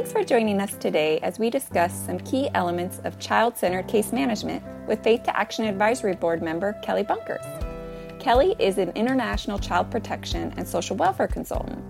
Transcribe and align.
Thanks 0.00 0.12
for 0.14 0.24
joining 0.24 0.62
us 0.62 0.72
today 0.76 1.18
as 1.18 1.38
we 1.38 1.50
discuss 1.50 1.92
some 2.06 2.18
key 2.20 2.48
elements 2.54 3.02
of 3.04 3.18
child 3.18 3.54
centered 3.54 3.86
case 3.86 4.12
management 4.12 4.64
with 4.88 5.04
Faith 5.04 5.24
to 5.24 5.38
Action 5.38 5.66
Advisory 5.66 6.14
Board 6.14 6.40
member 6.40 6.72
Kelley 6.82 7.02
Bunkers. 7.02 7.44
Kelley 8.18 8.56
is 8.58 8.78
an 8.78 8.92
international 8.92 9.58
child 9.58 9.90
protection 9.90 10.54
and 10.56 10.66
social 10.66 10.96
welfare 10.96 11.28
consultant. 11.28 11.84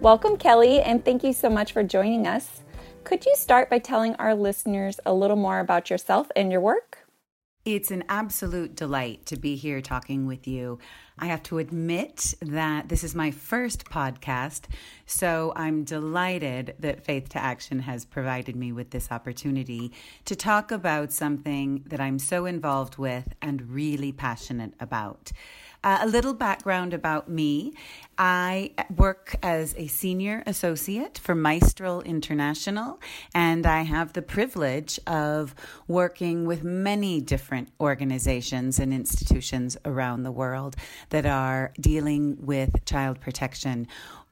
Welcome, 0.00 0.36
Kelley, 0.36 0.80
and 0.82 1.04
thank 1.04 1.24
you 1.24 1.32
so 1.32 1.50
much 1.50 1.72
for 1.72 1.82
joining 1.82 2.28
us. 2.28 2.60
Could 3.02 3.26
you 3.26 3.34
start 3.34 3.70
by 3.70 3.80
telling 3.80 4.14
our 4.20 4.36
listeners 4.36 5.00
a 5.04 5.12
little 5.12 5.34
more 5.36 5.58
about 5.58 5.90
yourself 5.90 6.30
and 6.36 6.52
your 6.52 6.60
work? 6.60 7.05
It's 7.66 7.90
an 7.90 8.04
absolute 8.08 8.76
delight 8.76 9.26
to 9.26 9.36
be 9.36 9.56
here 9.56 9.80
talking 9.80 10.24
with 10.24 10.46
you. 10.46 10.78
I 11.18 11.26
have 11.26 11.42
to 11.44 11.58
admit 11.58 12.32
that 12.40 12.88
this 12.88 13.02
is 13.02 13.12
my 13.12 13.32
first 13.32 13.86
podcast, 13.86 14.66
so 15.04 15.52
I'm 15.56 15.82
delighted 15.82 16.76
that 16.78 17.04
Faith 17.04 17.28
to 17.30 17.42
Action 17.42 17.80
has 17.80 18.04
provided 18.04 18.54
me 18.54 18.70
with 18.70 18.90
this 18.90 19.10
opportunity 19.10 19.90
to 20.26 20.36
talk 20.36 20.70
about 20.70 21.10
something 21.10 21.82
that 21.88 22.00
I'm 22.00 22.20
so 22.20 22.46
involved 22.46 22.98
with 22.98 23.34
and 23.42 23.68
really 23.68 24.12
passionate 24.12 24.74
about. 24.78 25.32
Uh, 25.86 25.98
a 26.00 26.06
little 26.08 26.34
background 26.34 26.92
about 26.92 27.28
me. 27.28 27.72
I 28.18 28.72
work 28.96 29.36
as 29.40 29.72
a 29.78 29.86
senior 29.86 30.42
associate 30.44 31.16
for 31.16 31.36
Maestral 31.36 32.04
International, 32.04 32.98
and 33.32 33.64
I 33.64 33.82
have 33.82 34.12
the 34.12 34.22
privilege 34.22 34.98
of 35.06 35.54
working 35.86 36.44
with 36.44 36.64
many 36.64 37.20
different 37.20 37.68
organizations 37.78 38.80
and 38.80 38.92
institutions 38.92 39.76
around 39.84 40.24
the 40.24 40.32
world 40.32 40.74
that 41.10 41.24
are 41.24 41.72
dealing 41.80 42.38
with 42.40 42.84
child 42.84 43.20
protection 43.20 43.86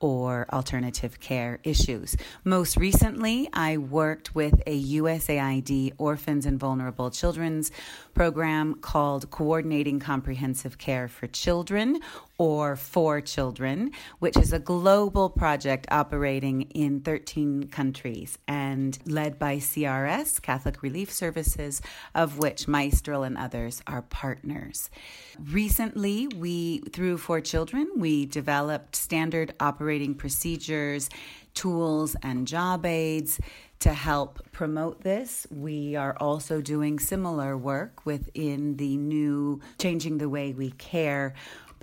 or 0.05 0.47
alternative 0.52 1.19
care 1.19 1.58
issues. 1.64 2.14
Most 2.44 2.77
recently, 2.77 3.48
I 3.55 3.78
worked 3.78 4.34
with 4.34 4.62
a 4.66 4.84
USAID 4.98 5.94
Orphans 5.97 6.44
and 6.44 6.60
Vulnerable 6.60 7.10
Children's 7.10 7.72
program 8.12 8.75
called 8.75 9.30
Coordinating 9.30 10.00
Comprehensive 10.00 10.77
Care 10.77 11.08
for 11.08 11.27
Children 11.27 12.00
or 12.39 12.75
4Children, 12.75 13.93
which 14.19 14.37
is 14.37 14.53
a 14.53 14.59
global 14.59 15.31
project 15.31 15.87
operating 15.91 16.63
in 16.63 17.01
13 17.01 17.69
countries 17.69 18.39
and 18.49 18.99
led 19.07 19.39
by 19.39 19.57
CRS, 19.57 20.43
Catholic 20.43 20.83
Relief 20.83 21.12
Services, 21.12 21.81
of 22.15 22.39
which 22.39 22.67
Maestral 22.67 23.27
and 23.27 23.39
others 23.39 23.83
are 23.87 24.03
partners. 24.03 24.91
Recently, 25.39 26.27
we, 26.29 26.79
through 26.93 27.19
4Children, 27.19 27.87
we 27.97 28.27
developed 28.27 28.97
standard 28.97 29.55
operating 29.61 30.15
procedures, 30.15 31.09
tools, 31.55 32.17
and 32.23 32.47
job 32.47 32.85
aids 32.85 33.41
to 33.81 33.93
help 33.93 34.41
promote 34.51 35.03
this. 35.03 35.47
We 35.51 35.95
are 35.95 36.17
also 36.19 36.61
doing 36.61 36.99
similar 36.99 37.57
work 37.57 38.07
within 38.07 38.77
the 38.77 38.97
new 38.97 39.61
Changing 39.79 40.19
the 40.19 40.29
Way 40.29 40.53
We 40.53 40.71
Care 40.71 41.35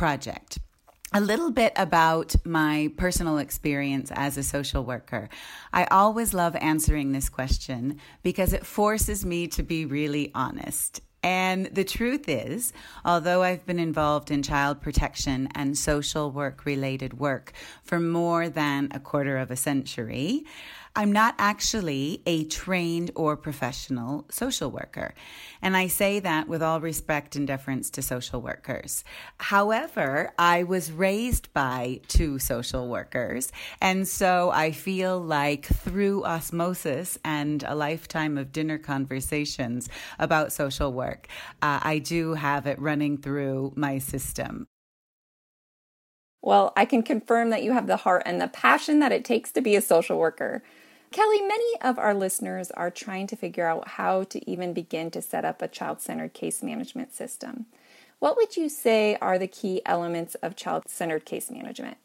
project 0.01 0.57
a 1.13 1.21
little 1.21 1.51
bit 1.51 1.73
about 1.75 2.33
my 2.43 2.91
personal 2.97 3.37
experience 3.37 4.09
as 4.15 4.35
a 4.35 4.41
social 4.41 4.83
worker. 4.83 5.29
I 5.71 5.83
always 5.91 6.33
love 6.33 6.55
answering 6.55 7.11
this 7.11 7.29
question 7.29 7.99
because 8.23 8.51
it 8.51 8.65
forces 8.65 9.23
me 9.23 9.45
to 9.49 9.61
be 9.61 9.85
really 9.85 10.31
honest. 10.33 11.01
And 11.21 11.67
the 11.67 11.83
truth 11.83 12.27
is, 12.27 12.73
although 13.05 13.43
I've 13.43 13.63
been 13.67 13.77
involved 13.77 14.31
in 14.31 14.41
child 14.41 14.81
protection 14.81 15.49
and 15.53 15.77
social 15.77 16.31
work 16.31 16.65
related 16.65 17.19
work 17.19 17.53
for 17.83 17.99
more 17.99 18.49
than 18.49 18.89
a 18.91 18.99
quarter 18.99 19.37
of 19.37 19.51
a 19.51 19.55
century, 19.55 20.45
I'm 20.93 21.13
not 21.13 21.35
actually 21.37 22.21
a 22.25 22.43
trained 22.45 23.11
or 23.15 23.37
professional 23.37 24.25
social 24.29 24.69
worker. 24.69 25.13
And 25.61 25.77
I 25.77 25.87
say 25.87 26.19
that 26.19 26.49
with 26.49 26.61
all 26.61 26.81
respect 26.81 27.37
and 27.37 27.47
deference 27.47 27.89
to 27.91 28.01
social 28.01 28.41
workers. 28.41 29.05
However, 29.37 30.33
I 30.37 30.63
was 30.63 30.91
raised 30.91 31.53
by 31.53 32.01
two 32.09 32.39
social 32.39 32.89
workers. 32.89 33.53
And 33.79 34.05
so 34.05 34.51
I 34.51 34.71
feel 34.71 35.17
like 35.17 35.65
through 35.65 36.25
osmosis 36.25 37.17
and 37.23 37.63
a 37.63 37.75
lifetime 37.75 38.37
of 38.37 38.51
dinner 38.51 38.77
conversations 38.77 39.87
about 40.19 40.51
social 40.51 40.91
work, 40.91 41.27
uh, 41.61 41.79
I 41.81 41.99
do 41.99 42.33
have 42.33 42.67
it 42.67 42.79
running 42.79 43.17
through 43.17 43.71
my 43.77 43.97
system. 43.99 44.67
Well, 46.41 46.73
I 46.75 46.85
can 46.85 47.03
confirm 47.03 47.51
that 47.51 47.63
you 47.63 47.71
have 47.71 47.87
the 47.87 47.97
heart 47.97 48.23
and 48.25 48.41
the 48.41 48.47
passion 48.47 48.99
that 48.99 49.11
it 49.11 49.23
takes 49.23 49.51
to 49.51 49.61
be 49.61 49.75
a 49.75 49.81
social 49.81 50.17
worker. 50.17 50.63
Kelley, 51.11 51.41
many 51.41 51.75
of 51.81 51.99
our 51.99 52.13
listeners 52.13 52.71
are 52.71 52.89
trying 52.89 53.27
to 53.27 53.35
figure 53.35 53.67
out 53.67 53.89
how 53.89 54.23
to 54.23 54.49
even 54.49 54.73
begin 54.73 55.11
to 55.11 55.21
set 55.21 55.43
up 55.43 55.61
a 55.61 55.67
child 55.67 55.99
centered 55.99 56.33
case 56.33 56.63
management 56.63 57.13
system. 57.13 57.65
What 58.19 58.37
would 58.37 58.55
you 58.55 58.69
say 58.69 59.17
are 59.21 59.37
the 59.37 59.47
key 59.47 59.81
elements 59.85 60.35
of 60.35 60.55
child 60.55 60.87
centered 60.87 61.25
case 61.25 61.51
management? 61.51 61.97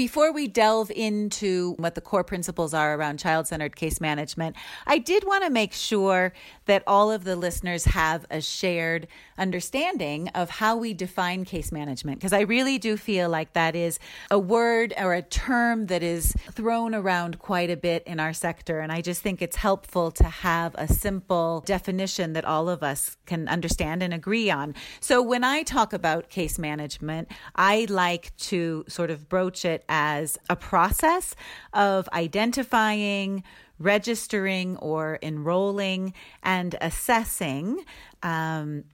Before 0.00 0.32
we 0.32 0.48
delve 0.48 0.90
into 0.90 1.74
what 1.76 1.94
the 1.94 2.00
core 2.00 2.24
principles 2.24 2.72
are 2.72 2.94
around 2.94 3.18
child 3.18 3.46
centered 3.46 3.76
case 3.76 4.00
management, 4.00 4.56
I 4.86 4.96
did 4.96 5.24
want 5.24 5.44
to 5.44 5.50
make 5.50 5.74
sure 5.74 6.32
that 6.64 6.82
all 6.86 7.10
of 7.10 7.24
the 7.24 7.36
listeners 7.36 7.84
have 7.84 8.24
a 8.30 8.40
shared 8.40 9.08
understanding 9.36 10.28
of 10.28 10.48
how 10.48 10.76
we 10.78 10.94
define 10.94 11.44
case 11.44 11.70
management, 11.70 12.18
because 12.18 12.32
I 12.32 12.40
really 12.40 12.78
do 12.78 12.96
feel 12.96 13.28
like 13.28 13.52
that 13.52 13.76
is 13.76 13.98
a 14.30 14.38
word 14.38 14.94
or 14.96 15.12
a 15.12 15.20
term 15.20 15.88
that 15.88 16.02
is 16.02 16.34
thrown 16.52 16.94
around 16.94 17.38
quite 17.38 17.68
a 17.68 17.76
bit 17.76 18.02
in 18.06 18.20
our 18.20 18.32
sector. 18.32 18.80
And 18.80 18.90
I 18.90 19.02
just 19.02 19.20
think 19.20 19.42
it's 19.42 19.56
helpful 19.56 20.10
to 20.12 20.24
have 20.24 20.74
a 20.76 20.88
simple 20.88 21.62
definition 21.66 22.32
that 22.32 22.46
all 22.46 22.70
of 22.70 22.82
us 22.82 23.18
can 23.26 23.48
understand 23.48 24.02
and 24.02 24.14
agree 24.14 24.50
on. 24.50 24.74
So 25.00 25.20
when 25.20 25.44
I 25.44 25.62
talk 25.62 25.92
about 25.92 26.30
case 26.30 26.58
management, 26.58 27.28
I 27.54 27.86
like 27.90 28.34
to 28.38 28.86
sort 28.88 29.10
of 29.10 29.28
broach 29.28 29.66
it 29.66 29.84
as 29.90 30.38
a 30.48 30.56
process 30.56 31.34
of 31.74 32.08
identifying, 32.14 33.42
registering, 33.78 34.76
or 34.78 35.18
enrolling 35.20 36.14
and 36.42 36.76
assessing. 36.80 37.84
Um, 38.22 38.84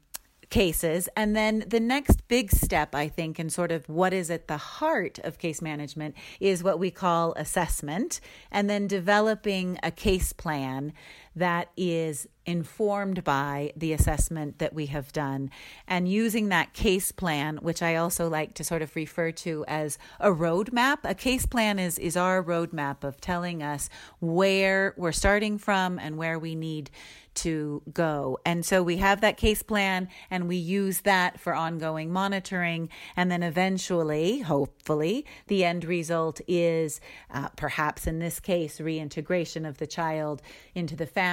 cases. 0.51 1.09
And 1.17 1.35
then 1.35 1.65
the 1.67 1.81
next 1.81 2.27
big 2.29 2.53
step, 2.53 2.95
I 2.95 3.09
think, 3.09 3.39
and 3.39 3.53
sort 3.53 3.73
of 3.73 3.89
what 3.89 4.13
is 4.13 4.31
at 4.31 4.49
the 4.49 4.57
heart 4.57 5.19
of 5.25 5.39
case 5.39 5.61
management 5.61 6.15
is 6.41 6.63
what 6.63 6.79
we 6.79 6.91
call 6.91 7.33
assessment, 7.35 8.21
and 8.51 8.71
then 8.71 8.87
developing 8.87 9.79
a 9.83 9.91
case 9.91 10.33
plan 10.33 10.93
that 11.37 11.71
is 11.77 12.27
informed 12.47 13.23
by 13.25 13.73
the 13.77 13.93
assessment 13.93 14.59
that 14.59 14.73
we 14.73 14.87
have 14.87 15.13
done 15.13 15.51
and 15.87 16.09
using 16.09 16.49
that 16.49 16.73
case 16.73 17.13
plan 17.13 17.57
which 17.59 17.83
i 17.83 17.97
also 17.97 18.29
like 18.29 18.55
to 18.55 18.65
sort 18.65 18.83
of 18.83 18.95
refer 18.97 19.31
to 19.31 19.65
as 19.69 19.99
a 20.21 20.31
roadmap 20.31 20.99
a 21.05 21.15
case 21.15 21.45
plan 21.45 21.79
is 21.79 21.99
is 21.99 22.17
our 22.17 22.43
roadmap 22.43 23.05
of 23.05 23.21
telling 23.21 23.63
us 23.63 23.89
where 24.21 24.95
we're 24.97 25.13
starting 25.13 25.59
from 25.59 25.99
and 25.99 26.17
where 26.17 26.39
we 26.39 26.55
need 26.55 26.91
to 27.37 27.83
go. 27.93 28.39
And 28.45 28.65
so 28.65 28.83
we 28.83 28.97
have 28.97 29.21
that 29.21 29.37
case 29.37 29.63
plan 29.63 30.09
and 30.31 30.49
we 30.49 30.57
use 30.57 31.03
that 31.03 31.39
for 31.39 31.55
ongoing 31.55 32.11
monitoring. 32.11 32.89
And 33.15 33.31
then 33.31 33.43
eventually, 33.43 34.41
hopefully, 34.41 35.27
the 35.47 35.63
end 35.65 35.85
result 35.85 36.41
is 36.49 37.01
uh, 37.31 37.51
perhaps 37.51 38.07
in 38.07 38.19
this 38.19 38.41
case, 38.41 38.81
reintegration 38.81 39.67
of 39.67 39.79
the 39.79 39.87
child 39.87 40.43
into 40.75 40.97
the 40.97 41.07
family 41.07 41.26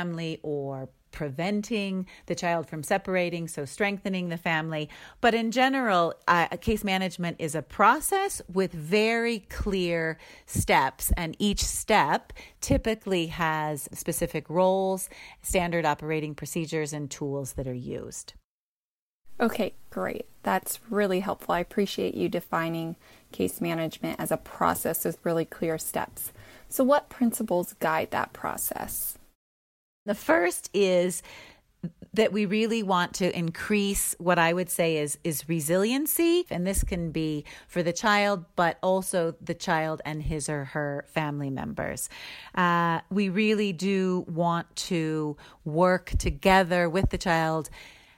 or 0.44 0.90
preventing 1.14 2.08
the 2.26 2.36
child 2.36 2.68
from 2.68 2.84
separating, 2.84 3.48
so 3.48 3.64
strengthening 3.64 4.28
the 4.28 4.38
family. 4.38 4.90
But 5.22 5.34
in 5.34 5.51
general, 5.51 6.16
uh, 6.28 6.48
case 6.57 6.84
management 6.84 7.38
is 7.40 7.56
a 7.56 7.62
process 7.62 8.42
with 8.51 8.74
very 8.74 9.40
clear 9.50 10.18
steps, 10.45 11.13
and 11.16 11.38
each 11.40 11.63
step 11.63 12.34
typically 12.60 13.28
has 13.28 13.88
specific 13.94 14.50
roles, 14.50 15.10
standard 15.42 15.86
operating 15.86 16.36
procedures, 16.36 16.92
and 16.92 17.10
tools 17.10 17.54
that 17.54 17.68
are 17.68 17.74
used. 17.74 18.34
Okay, 19.39 19.74
great. 19.89 20.28
That's 20.44 20.80
really 20.89 21.22
helpful. 21.22 21.56
I 21.56 21.60
appreciate 21.60 22.13
you 22.13 22.30
defining 22.30 22.96
case 23.31 23.60
management 23.62 24.19
as 24.19 24.31
a 24.31 24.38
process 24.38 25.06
with 25.06 25.18
really 25.24 25.46
clear 25.46 25.78
steps. 25.78 26.31
So, 26.69 26.84
what 26.84 27.10
principles 27.10 27.74
guide 27.74 28.12
that 28.12 28.34
process? 28.34 29.18
The 30.05 30.15
first 30.15 30.69
is 30.73 31.23
that 32.13 32.31
we 32.31 32.45
really 32.45 32.83
want 32.83 33.13
to 33.15 33.38
increase 33.38 34.15
what 34.19 34.38
I 34.38 34.53
would 34.53 34.69
say 34.69 34.97
is 34.97 35.17
is 35.23 35.50
resiliency 35.50 36.45
and 36.50 36.65
this 36.65 36.83
can 36.83 37.11
be 37.11 37.44
for 37.67 37.81
the 37.81 37.91
child 37.91 38.45
but 38.55 38.77
also 38.83 39.35
the 39.41 39.53
child 39.53 40.01
and 40.05 40.21
his 40.21 40.47
or 40.47 40.65
her 40.65 41.05
family 41.07 41.50
members. 41.50 42.09
Uh, 42.55 43.00
we 43.09 43.29
really 43.29 43.73
do 43.73 44.25
want 44.27 44.73
to 44.75 45.35
work 45.65 46.11
together 46.19 46.89
with 46.89 47.09
the 47.09 47.17
child 47.17 47.69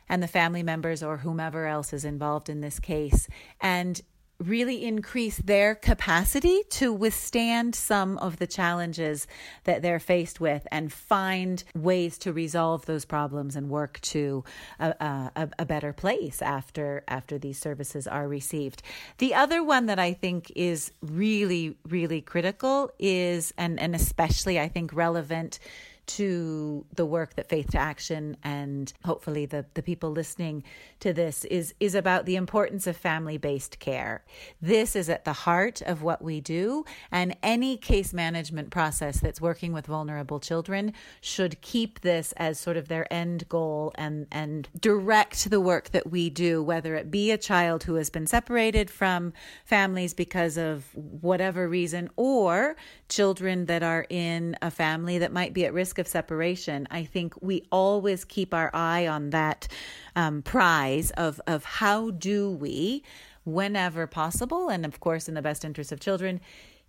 and 0.10 0.22
the 0.22 0.28
family 0.28 0.62
members 0.62 1.02
or 1.02 1.18
whomever 1.18 1.66
else 1.66 1.94
is 1.94 2.06
involved 2.06 2.50
in 2.50 2.62
this 2.62 2.80
case 2.80 3.28
and 3.62 4.02
really 4.40 4.84
increase 4.84 5.38
their 5.38 5.76
capacity 5.76 6.64
to 6.70 6.92
withstand 6.92 7.74
some 7.74 8.18
of 8.18 8.38
the 8.38 8.48
challenges 8.48 9.28
that 9.64 9.82
they're 9.82 10.00
faced 10.00 10.40
with 10.40 10.68
and 10.72 10.92
find 10.92 11.64
ways 11.74 12.18
to 12.18 12.34
resolve 12.34 12.86
those 12.86 13.06
problems 13.06 13.56
and 13.56 13.70
work 13.70 14.00
to 14.02 14.44
a, 14.80 15.32
a, 15.36 15.50
a, 15.60 15.66
better 15.66 15.94
place 15.94 16.42
after 16.42 17.04
after 17.08 17.38
these 17.38 17.58
services 17.58 18.08
are 18.08 18.28
received. 18.28 18.84
The 19.18 19.34
other 19.34 19.64
one 19.64 19.88
that 19.88 20.00
I 20.00 20.14
think 20.14 20.52
is 20.56 20.92
really 21.02 21.78
really 21.88 22.22
critical 22.22 22.92
is 23.00 23.54
and 23.58 23.80
and 23.80 23.96
especially 23.96 24.60
I 24.60 24.68
think 24.68 24.94
relevant 24.94 25.60
to 26.08 26.86
the 26.96 27.06
work 27.06 27.36
that 27.36 27.50
Faith 27.50 27.72
to 27.72 27.78
Action 27.78 28.38
and 28.44 28.92
hopefully 29.04 29.46
the, 29.46 29.66
the 29.74 29.82
people 29.82 30.12
listening 30.12 30.64
to 31.00 31.14
this 31.14 31.46
is 31.46 31.74
is 31.80 31.96
about 31.96 32.26
the 32.26 32.36
importance 32.36 32.88
of 32.88 32.96
family-based 32.96 33.80
care. 33.80 34.24
This 34.62 34.96
is 34.96 35.10
at 35.10 35.26
the 35.26 35.34
heart 35.34 35.82
of 35.82 36.04
what 36.04 36.22
we 36.22 36.42
do 36.42 36.86
and 37.12 37.36
any 37.44 37.78
case 37.78 38.14
management 38.14 38.70
process 38.70 39.20
that's 39.20 39.42
working 39.42 39.74
with 39.74 39.88
vulnerable 39.88 40.40
children 40.40 40.94
should 41.22 41.62
keep 41.62 42.02
this 42.02 42.34
as 42.38 42.60
sort 42.60 42.78
of 42.78 42.88
their 42.88 43.12
end 43.12 43.48
goal 43.50 43.92
and 43.96 44.28
and 44.32 44.70
direct 44.80 45.50
the 45.50 45.62
work 45.62 45.90
that 45.90 46.10
we 46.10 46.30
do 46.30 46.62
whether 46.62 46.96
it 46.96 47.12
be 47.12 47.32
a 47.32 47.38
child 47.38 47.84
who 47.84 47.96
has 47.96 48.10
been 48.10 48.28
separated 48.28 48.90
from 48.90 49.34
families 49.66 50.14
because 50.14 50.58
of 50.58 50.86
whatever 50.94 51.68
reason 51.68 52.10
or 52.16 52.76
children 53.10 53.66
that 53.66 53.84
are 53.84 54.06
in 54.10 54.56
a 54.62 54.72
family 54.72 55.18
that 55.18 55.32
might 55.32 55.54
be 55.54 55.66
at 55.66 55.74
risk 55.96 56.00
of 56.00 56.08
separation, 56.12 56.88
I 56.92 57.06
think 57.06 57.34
we 57.42 57.64
always 57.72 58.26
keep 58.26 58.54
our 58.54 58.70
eye 58.74 59.08
on 59.08 59.30
that 59.30 59.68
um, 60.16 60.42
prize 60.42 61.12
of, 61.12 61.40
of 61.48 61.64
how 61.64 62.12
do 62.12 62.52
we, 62.52 63.02
whenever 63.46 64.06
possible, 64.08 64.68
and 64.70 64.86
of 64.86 65.00
course 65.00 65.30
in 65.30 65.36
the 65.36 65.42
best 65.42 65.64
interest 65.64 65.94
of 65.94 66.02
children, 66.02 66.42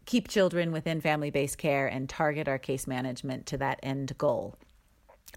keep 0.07 0.27
children 0.29 0.73
within 0.73 1.01
family 1.01 1.31
based 1.31 1.59
care 1.59 1.87
and 1.87 2.09
target 2.09 2.49
our 2.49 2.59
case 2.59 2.87
management 2.87 3.47
to 3.47 3.57
that 3.59 3.79
end 3.83 4.17
goal. 4.19 4.57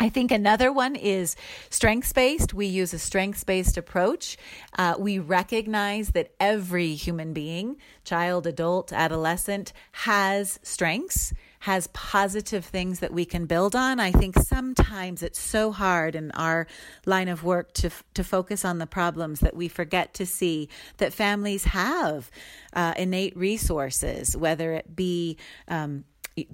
I 0.02 0.10
think 0.10 0.32
another 0.32 0.72
one 0.72 0.96
is 0.96 1.36
strengths 1.70 2.14
based. 2.14 2.54
We 2.54 2.68
use 2.68 2.94
a 2.94 3.00
strengths 3.00 3.44
based 3.44 3.78
approach. 3.78 4.38
Uh, 4.78 4.96
we 4.98 5.20
recognize 5.20 6.12
that 6.12 6.32
every 6.40 6.96
human 6.96 7.34
being, 7.34 7.78
child, 8.04 8.48
adult, 8.48 8.94
adolescent, 8.94 9.74
has 9.92 10.60
strengths, 10.64 11.34
has 11.60 11.88
positive 11.88 12.66
things 12.66 13.00
that 13.00 13.14
we 13.14 13.26
can 13.26 13.46
build 13.46 13.76
on. 13.76 14.00
I 14.00 14.12
think 14.12 14.38
sometimes 14.38 15.22
it's 15.22 15.40
so 15.40 15.72
hard 15.72 16.16
in 16.16 16.32
our 16.32 16.68
line 17.06 17.28
of 17.28 17.44
work 17.44 17.74
to, 17.74 17.90
to 18.14 18.24
focus 18.24 18.64
on 18.64 18.78
the 18.78 18.88
problems 18.88 19.42
that 19.42 19.56
we 19.56 19.68
forget 19.68 20.14
to 20.16 20.26
see 20.26 20.70
that 20.98 21.14
families 21.14 21.66
have 21.66 22.32
uh, 22.74 22.94
innate 22.98 23.36
resources, 23.36 24.38
whether 24.38 24.74
it 24.74 24.96
be 24.96 25.38
um, 25.68 26.06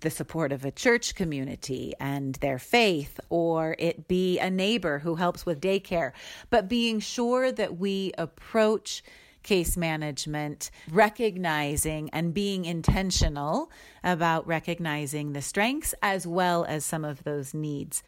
the 0.02 0.10
support 0.10 0.52
of 0.52 0.66
a 0.66 0.72
church 0.72 1.14
community 1.14 1.94
and 2.00 2.36
their 2.36 2.58
faith, 2.58 3.20
or 3.30 3.76
it 3.78 4.08
be 4.08 4.40
a 4.40 4.50
neighbor 4.50 5.00
who 5.00 5.16
helps 5.16 5.46
with 5.46 5.62
daycare, 5.62 6.12
but 6.50 6.68
being 6.68 7.00
sure 7.00 7.52
that 7.52 7.78
we 7.78 8.12
approach 8.18 9.04
case 9.46 9.78
management, 9.78 10.72
recognizing 10.92 12.10
and 12.10 12.34
being 12.34 12.66
intentional 12.66 13.72
about 14.04 14.46
recognizing 14.46 15.32
the 15.32 15.42
strengths 15.42 15.96
as 16.02 16.28
well 16.28 16.66
as 16.66 16.84
some 16.84 17.06
of 17.06 17.24
those 17.24 17.54
needs. 17.54 18.04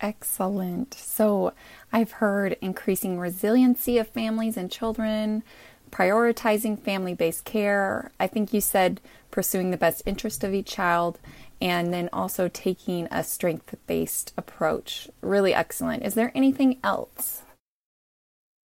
Excellent. 0.00 0.94
So, 0.94 1.52
I've 1.92 2.12
heard 2.12 2.56
increasing 2.60 3.18
resiliency 3.18 3.98
of 3.98 4.08
families 4.08 4.56
and 4.56 4.70
children, 4.70 5.42
prioritizing 5.90 6.80
family 6.80 7.14
based 7.14 7.44
care. 7.44 8.10
I 8.18 8.26
think 8.26 8.52
you 8.52 8.60
said 8.60 9.00
pursuing 9.30 9.70
the 9.70 9.76
best 9.76 10.02
interest 10.06 10.42
of 10.42 10.54
each 10.54 10.66
child, 10.66 11.18
and 11.60 11.92
then 11.92 12.08
also 12.12 12.48
taking 12.48 13.06
a 13.10 13.22
strength 13.22 13.74
based 13.86 14.32
approach. 14.36 15.08
Really 15.20 15.54
excellent. 15.54 16.04
Is 16.04 16.14
there 16.14 16.32
anything 16.34 16.78
else? 16.82 17.42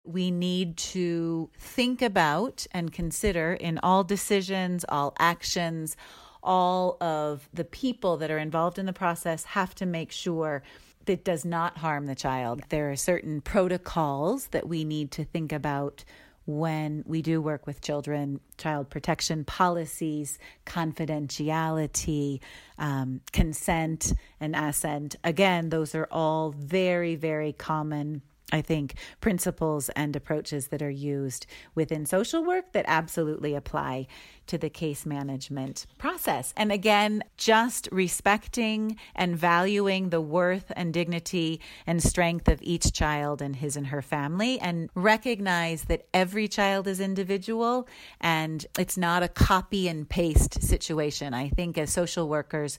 We 0.06 0.30
need 0.30 0.76
to 0.78 1.50
think 1.58 2.00
about 2.00 2.66
and 2.72 2.92
consider 2.92 3.52
in 3.54 3.78
all 3.82 4.04
decisions, 4.04 4.84
all 4.88 5.14
actions, 5.18 5.96
all 6.42 6.96
of 7.00 7.48
the 7.52 7.64
people 7.64 8.16
that 8.18 8.30
are 8.30 8.38
involved 8.38 8.78
in 8.78 8.86
the 8.86 8.92
process 8.92 9.44
have 9.44 9.74
to 9.74 9.86
make 9.86 10.12
sure 10.12 10.62
that 11.06 11.24
does 11.24 11.44
not 11.44 11.78
harm 11.78 12.06
the 12.06 12.14
child. 12.14 12.62
There 12.68 12.90
are 12.90 12.96
certain 12.96 13.40
protocols 13.40 14.48
that 14.48 14.68
we 14.68 14.84
need 14.84 15.10
to 15.12 15.24
think 15.24 15.52
about 15.52 16.04
when 16.46 17.02
we 17.06 17.22
do 17.22 17.40
work 17.42 17.66
with 17.66 17.80
children, 17.80 18.40
child 18.56 18.88
protection 18.88 19.44
policies, 19.44 20.38
confidentiality, 20.64 22.40
um, 22.78 23.20
consent, 23.32 24.12
and 24.38 24.54
assent. 24.54 25.16
Again, 25.24 25.70
those 25.70 25.94
are 25.94 26.06
all 26.10 26.52
very, 26.52 27.16
very 27.16 27.52
common 27.52 28.22
I 28.52 28.62
think, 28.62 28.94
principles 29.20 29.88
and 29.90 30.14
approaches 30.14 30.68
that 30.68 30.80
are 30.82 30.90
used 30.90 31.46
within 31.74 32.06
social 32.06 32.44
work 32.44 32.72
that 32.72 32.84
absolutely 32.86 33.54
apply 33.54 34.06
to 34.46 34.58
the 34.58 34.70
case 34.70 35.06
management 35.06 35.86
process. 35.98 36.52
And 36.56 36.72
again, 36.72 37.22
just 37.36 37.88
respecting 37.92 38.96
and 39.14 39.36
valuing 39.36 40.10
the 40.10 40.20
worth 40.20 40.72
and 40.76 40.92
dignity 40.92 41.60
and 41.86 42.02
strength 42.02 42.48
of 42.48 42.60
each 42.62 42.92
child 42.92 43.42
and 43.42 43.56
his 43.56 43.76
and 43.76 43.88
her 43.88 44.02
family, 44.02 44.58
and 44.60 44.90
recognize 44.94 45.84
that 45.84 46.06
every 46.14 46.48
child 46.48 46.86
is 46.86 47.00
individual 47.00 47.88
and 48.20 48.66
it's 48.78 48.96
not 48.96 49.22
a 49.22 49.28
copy 49.28 49.88
and 49.88 50.08
paste 50.08 50.62
situation. 50.62 51.34
I 51.34 51.48
think 51.48 51.78
as 51.78 51.92
social 51.92 52.28
workers, 52.28 52.78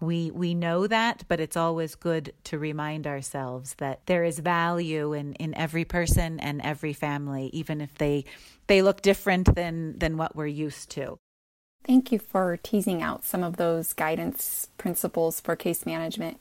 we 0.00 0.30
we 0.30 0.54
know 0.54 0.86
that 0.86 1.24
but 1.28 1.40
it's 1.40 1.56
always 1.56 1.94
good 1.94 2.32
to 2.44 2.58
remind 2.58 3.06
ourselves 3.06 3.74
that 3.78 4.00
there 4.06 4.24
is 4.24 4.38
value 4.38 5.12
in 5.12 5.32
in 5.34 5.54
every 5.54 5.84
person 5.84 6.38
and 6.40 6.60
every 6.62 6.92
family 6.92 7.50
even 7.52 7.80
if 7.80 7.94
they 7.98 8.24
they 8.68 8.80
look 8.80 9.02
different 9.02 9.54
than 9.54 9.98
than 9.98 10.16
what 10.16 10.36
we're 10.36 10.46
used 10.46 10.90
to. 10.90 11.18
Thank 11.84 12.12
you 12.12 12.18
for 12.18 12.58
teasing 12.62 13.02
out 13.02 13.24
some 13.24 13.42
of 13.42 13.56
those 13.56 13.92
guidance 13.92 14.68
principles 14.78 15.40
for 15.40 15.56
case 15.56 15.86
management. 15.86 16.38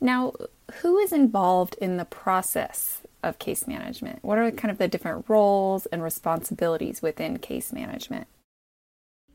Now, 0.00 0.34
who 0.80 0.98
is 0.98 1.12
involved 1.12 1.76
in 1.80 1.96
the 1.96 2.04
process 2.04 3.02
of 3.22 3.38
case 3.38 3.66
management? 3.66 4.18
What 4.22 4.38
are 4.38 4.50
kind 4.50 4.70
of 4.70 4.78
the 4.78 4.88
different 4.88 5.24
roles 5.28 5.86
and 5.86 6.02
responsibilities 6.02 7.00
within 7.02 7.38
case 7.38 7.72
management? 7.72 8.26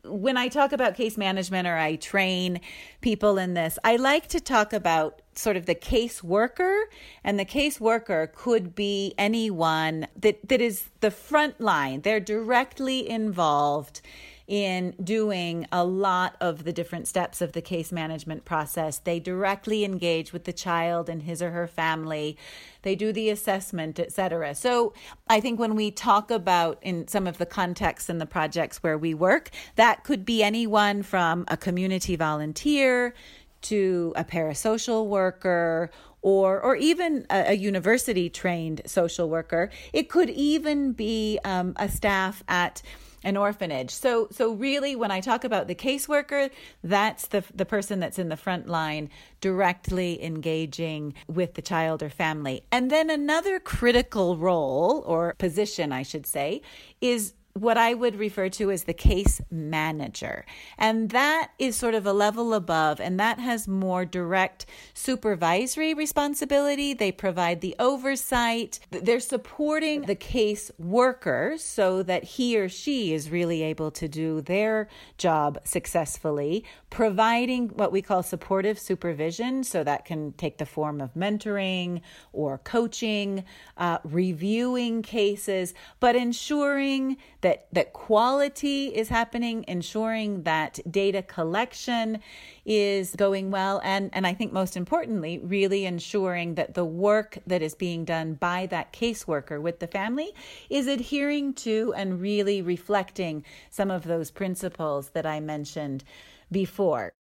When 0.08 0.36
I 0.36 0.48
talk 0.48 0.72
about 0.72 0.96
case 0.96 1.16
management 1.16 1.68
or 1.68 1.76
I 1.76 1.96
train 1.96 2.60
people 3.00 3.38
in 3.38 3.54
this, 3.54 3.78
I 3.84 3.96
like 3.96 4.26
to 4.28 4.40
talk 4.40 4.72
about 4.72 5.22
sort 5.34 5.56
of 5.56 5.66
the 5.66 5.74
case 5.74 6.22
worker 6.22 6.88
and 7.22 7.38
the 7.38 7.44
case 7.44 7.80
worker 7.80 8.32
could 8.34 8.74
be 8.74 9.14
anyone 9.16 10.08
that 10.16 10.48
that 10.48 10.60
is 10.60 10.88
the 11.00 11.10
front 11.10 11.60
line. 11.60 12.00
They're 12.00 12.20
directly 12.20 13.08
involved 13.08 14.00
in 14.48 14.94
doing 15.04 15.66
a 15.70 15.84
lot 15.84 16.34
of 16.40 16.64
the 16.64 16.72
different 16.72 17.06
steps 17.06 17.42
of 17.42 17.52
the 17.52 17.60
case 17.60 17.92
management 17.92 18.46
process. 18.46 18.98
They 18.98 19.20
directly 19.20 19.84
engage 19.84 20.32
with 20.32 20.44
the 20.44 20.54
child 20.54 21.10
and 21.10 21.22
his 21.22 21.42
or 21.42 21.50
her 21.50 21.66
family. 21.66 22.38
They 22.80 22.94
do 22.94 23.12
the 23.12 23.28
assessment, 23.28 24.00
etc. 24.00 24.54
So 24.54 24.94
I 25.28 25.40
think 25.40 25.60
when 25.60 25.74
we 25.74 25.90
talk 25.90 26.30
about 26.30 26.78
in 26.80 27.06
some 27.08 27.26
of 27.26 27.36
the 27.36 27.44
contexts 27.44 28.08
and 28.08 28.18
the 28.18 28.26
projects 28.26 28.82
where 28.82 28.96
we 28.96 29.12
work, 29.12 29.50
that 29.76 30.02
could 30.02 30.24
be 30.24 30.42
anyone 30.42 31.02
from 31.02 31.44
a 31.48 31.56
community 31.58 32.16
volunteer 32.16 33.14
to 33.60 34.14
a 34.16 34.24
parasocial 34.24 35.06
worker 35.06 35.90
or 36.22 36.60
or 36.60 36.74
even 36.74 37.26
a, 37.28 37.50
a 37.50 37.52
university 37.52 38.30
trained 38.30 38.80
social 38.86 39.28
worker. 39.28 39.68
It 39.92 40.08
could 40.08 40.30
even 40.30 40.92
be 40.92 41.38
um, 41.44 41.74
a 41.76 41.88
staff 41.88 42.42
at 42.48 42.80
an 43.24 43.36
orphanage. 43.36 43.90
So 43.90 44.28
so 44.30 44.52
really 44.52 44.96
when 44.96 45.10
I 45.10 45.20
talk 45.20 45.44
about 45.44 45.68
the 45.68 45.74
caseworker, 45.74 46.50
that's 46.82 47.26
the 47.28 47.44
the 47.54 47.66
person 47.66 48.00
that's 48.00 48.18
in 48.18 48.28
the 48.28 48.36
front 48.36 48.68
line 48.68 49.10
directly 49.40 50.22
engaging 50.22 51.14
with 51.26 51.54
the 51.54 51.62
child 51.62 52.02
or 52.02 52.10
family. 52.10 52.64
And 52.72 52.90
then 52.90 53.10
another 53.10 53.60
critical 53.60 54.36
role 54.36 55.02
or 55.06 55.34
position 55.38 55.92
I 55.92 56.02
should 56.02 56.26
say 56.26 56.62
is 57.00 57.34
what 57.60 57.76
I 57.76 57.94
would 57.94 58.16
refer 58.16 58.48
to 58.50 58.70
as 58.70 58.84
the 58.84 58.94
case 58.94 59.40
manager. 59.50 60.44
And 60.76 61.10
that 61.10 61.50
is 61.58 61.76
sort 61.76 61.94
of 61.94 62.06
a 62.06 62.12
level 62.12 62.54
above, 62.54 63.00
and 63.00 63.18
that 63.18 63.38
has 63.38 63.66
more 63.66 64.04
direct 64.04 64.66
supervisory 64.94 65.94
responsibility. 65.94 66.94
They 66.94 67.12
provide 67.12 67.60
the 67.60 67.76
oversight, 67.78 68.80
they're 68.90 69.20
supporting 69.20 70.02
the 70.02 70.14
case 70.14 70.70
worker 70.78 71.54
so 71.58 72.02
that 72.02 72.24
he 72.24 72.58
or 72.58 72.68
she 72.68 73.12
is 73.12 73.30
really 73.30 73.62
able 73.62 73.90
to 73.92 74.08
do 74.08 74.40
their 74.40 74.88
job 75.16 75.58
successfully, 75.64 76.64
providing 76.90 77.68
what 77.68 77.92
we 77.92 78.02
call 78.02 78.22
supportive 78.22 78.78
supervision. 78.78 79.64
So 79.64 79.82
that 79.84 80.04
can 80.04 80.32
take 80.32 80.58
the 80.58 80.66
form 80.66 81.00
of 81.00 81.14
mentoring 81.14 82.02
or 82.32 82.58
coaching, 82.58 83.44
uh, 83.76 83.98
reviewing 84.04 85.02
cases, 85.02 85.74
but 86.00 86.14
ensuring 86.14 87.16
that 87.40 87.47
that 87.48 87.66
that 87.72 87.94
quality 87.94 88.88
is 88.94 89.08
happening, 89.08 89.64
ensuring 89.68 90.42
that 90.42 90.78
data 90.90 91.22
collection 91.22 92.20
is 92.66 93.16
going 93.16 93.50
well, 93.50 93.80
and 93.82 94.10
and 94.12 94.26
I 94.26 94.34
think 94.34 94.52
most 94.52 94.76
importantly, 94.76 95.38
really 95.38 95.86
ensuring 95.86 96.56
that 96.56 96.74
the 96.74 96.84
work 96.84 97.38
that 97.46 97.62
is 97.62 97.74
being 97.74 98.04
done 98.04 98.34
by 98.34 98.66
that 98.66 98.92
caseworker 98.92 99.58
with 99.62 99.78
the 99.78 99.86
family 99.86 100.32
is 100.68 100.86
adhering 100.86 101.54
to 101.54 101.94
and 101.96 102.20
really 102.20 102.60
reflecting 102.60 103.44
some 103.70 103.90
of 103.90 104.04
those 104.04 104.30
principles 104.30 105.10
that 105.10 105.24
I 105.24 105.40
mentioned 105.40 106.04
before. 106.52 107.12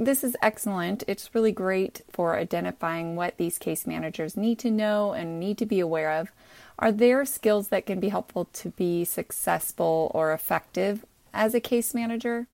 This 0.00 0.22
is 0.22 0.36
excellent. 0.40 1.02
It's 1.08 1.34
really 1.34 1.50
great 1.50 2.02
for 2.08 2.36
identifying 2.36 3.16
what 3.16 3.36
these 3.36 3.58
case 3.58 3.84
managers 3.84 4.36
need 4.36 4.60
to 4.60 4.70
know 4.70 5.12
and 5.12 5.40
need 5.40 5.58
to 5.58 5.66
be 5.66 5.80
aware 5.80 6.12
of. 6.12 6.30
Are 6.78 6.92
there 6.92 7.24
skills 7.24 7.68
that 7.68 7.86
can 7.86 7.98
be 7.98 8.10
helpful 8.10 8.44
to 8.44 8.70
be 8.70 9.04
successful 9.04 10.12
or 10.14 10.32
effective 10.32 11.04
as 11.34 11.52
a 11.52 11.60
case 11.60 11.94
manager? 11.94 12.46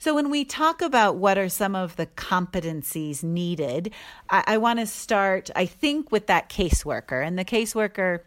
So, 0.00 0.14
when 0.14 0.30
we 0.30 0.46
talk 0.46 0.80
about 0.80 1.16
what 1.16 1.36
are 1.36 1.50
some 1.50 1.74
of 1.74 1.96
the 1.96 2.06
competencies 2.06 3.22
needed, 3.22 3.92
I, 4.30 4.44
I 4.46 4.58
want 4.58 4.78
to 4.78 4.86
start, 4.86 5.50
I 5.54 5.66
think, 5.66 6.10
with 6.10 6.26
that 6.28 6.48
caseworker. 6.48 7.24
And 7.24 7.38
the 7.38 7.44
caseworker 7.44 8.20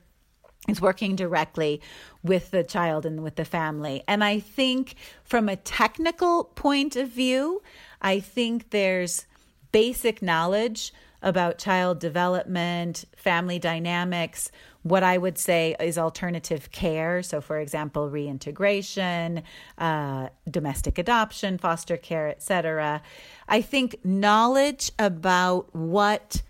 is 0.68 0.80
working 0.80 1.16
directly 1.16 1.82
with 2.24 2.52
the 2.52 2.64
child 2.64 3.06
and 3.06 3.24
with 3.24 3.36
the 3.36 3.46
family. 3.46 4.04
And 4.08 4.24
I 4.24 4.40
think, 4.40 4.96
from 5.24 5.50
a 5.50 5.56
technical 5.56 6.46
point 6.46 6.96
of 6.96 7.10
view, 7.10 7.62
I 8.02 8.20
think 8.20 8.70
there's 8.70 9.26
basic 9.72 10.22
knowledge 10.22 10.94
about 11.22 11.58
child 11.58 12.00
development, 12.00 13.06
family 13.16 13.60
dynamics, 13.60 14.52
what 14.84 15.04
I 15.04 15.18
would 15.18 15.38
say 15.38 15.76
is 15.80 15.98
alternative 15.98 16.72
care. 16.72 17.22
So, 17.22 17.42
for 17.42 17.60
example, 17.60 18.10
reintegration, 18.10 19.44
uh, 19.78 20.30
domestic 20.50 20.98
adoption, 20.98 21.58
foster 21.58 21.98
care, 21.98 22.30
etc. 22.30 23.02
I 23.50 23.62
think 23.62 23.98
knowledge 24.06 24.92
about 24.98 25.76
what 25.76 26.42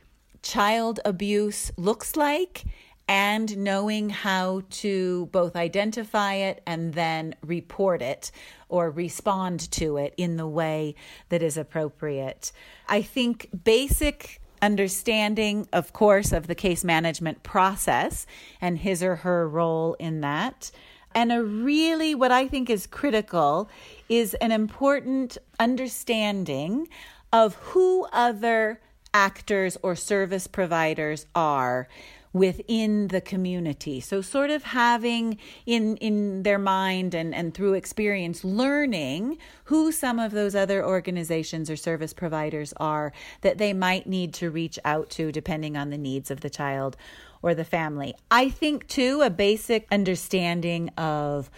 child 0.43 0.99
abuse 1.03 1.71
looks 1.77 2.15
like 2.15 2.65
and 3.07 3.57
knowing 3.57 4.09
how 4.09 4.61
to 4.69 5.27
both 5.27 5.55
identify 5.55 6.33
it 6.33 6.61
and 6.65 6.93
then 6.93 7.35
report 7.41 8.01
it 8.01 8.31
or 8.67 8.89
respond 8.89 9.71
to 9.71 9.97
it 9.97 10.13
in 10.17 10.35
the 10.35 10.47
way 10.47 10.93
that 11.29 11.41
is 11.41 11.57
appropriate. 11.57 12.51
I 12.87 13.01
think 13.01 13.49
basic 13.63 14.41
understanding, 14.61 15.67
of 15.71 15.93
course, 15.93 16.31
of 16.31 16.47
the 16.47 16.55
case 16.55 16.83
management 16.83 17.43
process 17.43 18.25
and 18.59 18.79
his 18.79 19.01
or 19.01 19.17
her 19.17 19.47
role 19.47 19.95
in 19.99 20.21
that. 20.21 20.71
And 21.15 21.31
a 21.31 21.43
really, 21.43 22.13
what 22.13 22.31
I 22.31 22.47
think 22.47 22.69
is 22.69 22.85
critical 22.85 23.69
is 24.09 24.33
an 24.35 24.51
important 24.51 25.37
understanding 25.59 26.89
of 27.31 27.55
who 27.55 28.05
other 28.11 28.81
actors 29.13 29.77
or 29.81 29.95
service 29.95 30.47
providers 30.47 31.25
are 31.33 31.87
within 32.33 33.07
the 33.07 33.21
community. 33.21 33.99
So 33.99 34.21
sort 34.21 34.49
of 34.49 34.63
having 34.63 35.37
in 35.65 35.97
in 35.97 36.43
their 36.43 36.59
mind 36.59 37.13
and 37.13 37.33
and 37.33 37.53
through 37.53 37.73
experience 37.73 38.43
learning 38.43 39.37
who 39.65 39.91
some 39.91 40.19
of 40.19 40.31
those 40.31 40.55
other 40.55 40.85
organizations 40.85 41.69
or 41.69 41.75
service 41.75 42.13
providers 42.13 42.73
are 42.77 43.11
that 43.41 43.57
they 43.57 43.73
might 43.73 44.07
need 44.07 44.33
to 44.35 44.49
reach 44.49 44.77
out 44.85 45.09
to 45.11 45.31
depending 45.31 45.77
on 45.77 45.89
the 45.89 45.97
needs 45.97 46.29
of 46.31 46.41
the 46.41 46.49
child 46.49 46.97
or 47.41 47.53
the 47.53 47.65
family. 47.65 48.13
I 48.31 48.49
think 48.49 48.87
too 48.87 49.21
a 49.21 49.29
basic 49.29 49.87
understanding 49.91 50.89
of 50.97 51.49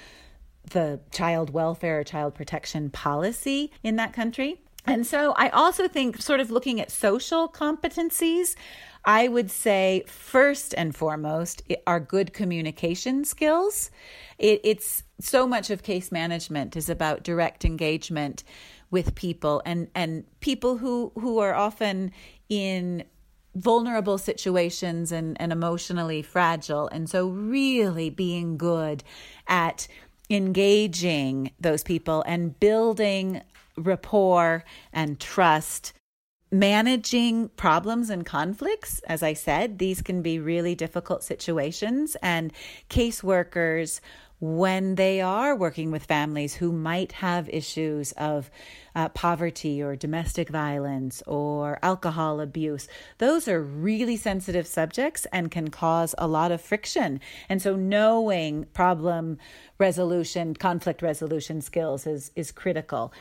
the 0.72 1.00
child 1.12 1.50
welfare 1.50 2.00
or 2.00 2.04
child 2.04 2.36
protection 2.36 2.90
policy 2.90 3.72
in 3.84 3.96
that 3.96 4.14
country. 4.14 4.62
And 4.86 5.06
so 5.06 5.34
I 5.36 5.50
also 5.50 5.88
think, 5.88 6.22
sort 6.22 6.40
of 6.40 6.50
looking 6.50 6.80
at 6.80 6.90
social 6.90 7.48
competencies, 7.50 8.56
I 9.06 9.28
would 9.28 9.50
say 9.50 10.04
first 10.08 10.74
and 10.78 10.96
foremost 10.96 11.62
are 11.88 12.00
good 12.00 12.34
communication 12.34 13.26
skills. 13.26 13.92
It, 14.38 14.62
it's 14.64 15.04
so 15.20 15.48
much 15.48 15.70
of 15.70 15.84
case 15.84 16.12
management 16.12 16.76
is 16.76 16.90
about 16.90 17.24
direct 17.24 17.66
engagement 17.66 18.44
with 18.92 19.16
people 19.16 19.62
and 19.66 19.88
and 19.94 20.26
people 20.40 20.78
who 20.78 21.12
who 21.16 21.40
are 21.40 21.54
often 21.54 22.12
in 22.50 23.04
vulnerable 23.56 24.18
situations 24.18 25.12
and, 25.12 25.40
and 25.42 25.52
emotionally 25.52 26.22
fragile 26.22 26.88
and 26.90 27.10
so 27.10 27.28
really 27.28 28.10
being 28.10 28.58
good 28.58 29.04
at 29.48 29.88
engaging 30.30 31.52
those 31.60 31.84
people 31.84 32.24
and 32.28 32.60
building 32.60 33.42
rapport 33.76 34.64
and 34.94 35.20
trust 35.20 35.94
managing 36.52 37.50
problems 37.50 38.10
and 38.10 38.26
conflicts, 38.26 39.00
as 39.02 39.22
I 39.22 39.34
said, 39.34 39.78
these 39.78 40.02
can 40.02 40.22
be 40.22 40.40
really 40.40 40.76
difficult 40.76 41.24
situations. 41.24 42.18
And 42.22 42.52
caseworkers, 42.90 44.00
when 44.40 44.96
they 44.96 45.20
are 45.20 45.56
working 45.56 45.92
with 45.92 46.06
families 46.06 46.56
who 46.56 46.72
might 46.72 47.12
have 47.12 47.50
issues 47.50 48.14
of 48.14 48.50
uh, 48.96 49.10
poverty 49.10 49.82
or 49.82 49.96
domestic 49.96 50.50
violence 50.50 51.22
or 51.28 51.78
alcohol 51.84 52.40
abuse, 52.40 52.88
those 53.18 53.48
are 53.48 53.62
really 53.62 54.16
sensitive 54.16 54.66
subjects 54.66 55.28
and 55.34 55.52
can 55.52 55.70
cause 55.70 56.16
a 56.18 56.28
lot 56.28 56.52
of 56.52 56.62
friction. 56.62 57.20
And 57.50 57.62
so, 57.62 57.76
knowing 57.76 58.66
problem 58.74 59.38
resolution, 59.78 60.56
conflict 60.56 61.02
resolution 61.02 61.62
skills 61.62 62.08
is, 62.08 62.32
is 62.36 62.52
critical. 62.52 63.14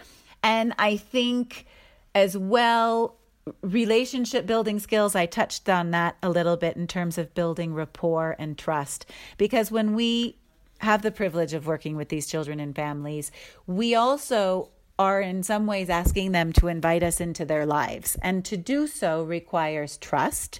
And 0.42 0.72
I 0.78 0.96
think 0.96 1.66
as 2.14 2.38
well 2.38 3.17
relationship 3.62 4.46
building 4.46 4.78
skills 4.78 5.14
i 5.14 5.26
touched 5.26 5.68
on 5.68 5.90
that 5.90 6.16
a 6.22 6.30
little 6.30 6.56
bit 6.56 6.76
in 6.76 6.86
terms 6.86 7.18
of 7.18 7.34
building 7.34 7.74
rapport 7.74 8.36
and 8.38 8.56
trust. 8.58 9.06
Because 9.36 9.70
when 9.70 9.94
we 9.94 10.36
have 10.80 11.02
the 11.02 11.10
privilege 11.10 11.54
of 11.54 11.66
working 11.66 11.96
with 11.96 12.08
these 12.08 12.26
children 12.26 12.60
and 12.60 12.74
families 12.74 13.30
we 13.66 13.94
also 13.94 14.70
are 14.98 15.20
in 15.20 15.42
some 15.42 15.66
ways 15.66 15.88
asking 15.88 16.32
them 16.32 16.52
to 16.52 16.66
invite 16.66 17.04
us 17.04 17.20
into 17.20 17.44
their 17.44 17.64
lives. 17.64 18.16
And 18.20 18.44
to 18.46 18.56
do 18.56 18.88
so 18.88 19.22
requires 19.22 19.96
trust. 19.96 20.58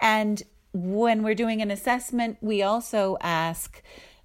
And 0.00 0.40
when 0.72 1.24
we're 1.24 1.34
doing 1.34 1.60
an 1.62 1.70
assessment 1.70 2.38
we 2.40 2.62
also 2.62 3.16
ask 3.20 3.82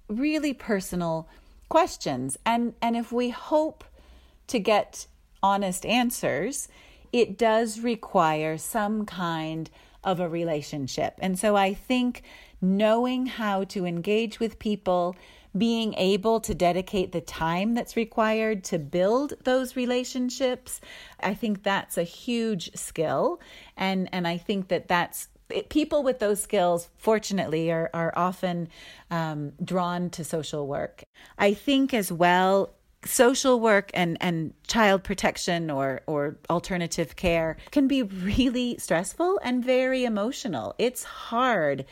really 0.08 0.54
personal 0.54 1.28
questions. 1.68 2.38
And 2.46 2.74
and 2.80 2.96
if 2.96 3.12
we 3.12 3.30
hope 3.30 3.84
to 4.48 4.58
get 4.58 5.06
honest 5.42 5.86
answers, 5.86 6.68
it 7.12 7.38
does 7.38 7.80
require 7.80 8.58
some 8.58 9.06
kind 9.06 9.70
of 10.04 10.20
a 10.20 10.28
relationship. 10.28 11.14
And 11.18 11.38
so 11.38 11.56
I 11.56 11.74
think 11.74 12.22
knowing 12.60 13.26
how 13.26 13.64
to 13.64 13.84
engage 13.84 14.40
with 14.40 14.58
people, 14.58 15.16
being 15.56 15.94
able 15.94 16.40
to 16.40 16.54
dedicate 16.54 17.12
the 17.12 17.20
time 17.20 17.74
that's 17.74 17.96
required 17.96 18.62
to 18.64 18.78
build 18.78 19.34
those 19.44 19.76
relationships, 19.76 20.80
I 21.20 21.34
think 21.34 21.62
that's 21.62 21.96
a 21.96 22.02
huge 22.02 22.74
skill. 22.76 23.40
And, 23.76 24.08
and 24.12 24.26
I 24.26 24.38
think 24.38 24.68
that 24.68 24.88
that's 24.88 25.28
it, 25.50 25.70
people 25.70 26.02
with 26.02 26.18
those 26.18 26.42
skills, 26.42 26.90
fortunately, 26.98 27.70
are, 27.70 27.90
are 27.94 28.12
often 28.16 28.68
um, 29.10 29.52
drawn 29.64 30.10
to 30.10 30.24
social 30.24 30.66
work. 30.66 31.04
I 31.38 31.54
think 31.54 31.94
as 31.94 32.12
well, 32.12 32.70
social 33.04 33.60
work 33.60 33.90
and, 33.94 34.16
and 34.20 34.54
child 34.66 35.04
protection 35.04 35.70
or, 35.70 36.00
or 36.06 36.36
alternative 36.50 37.16
care 37.16 37.56
can 37.70 37.86
be 37.86 38.02
really 38.02 38.76
stressful 38.78 39.38
and 39.42 39.64
very 39.64 40.04
emotional. 40.04 40.74
It's 40.78 41.04
hard 41.04 41.84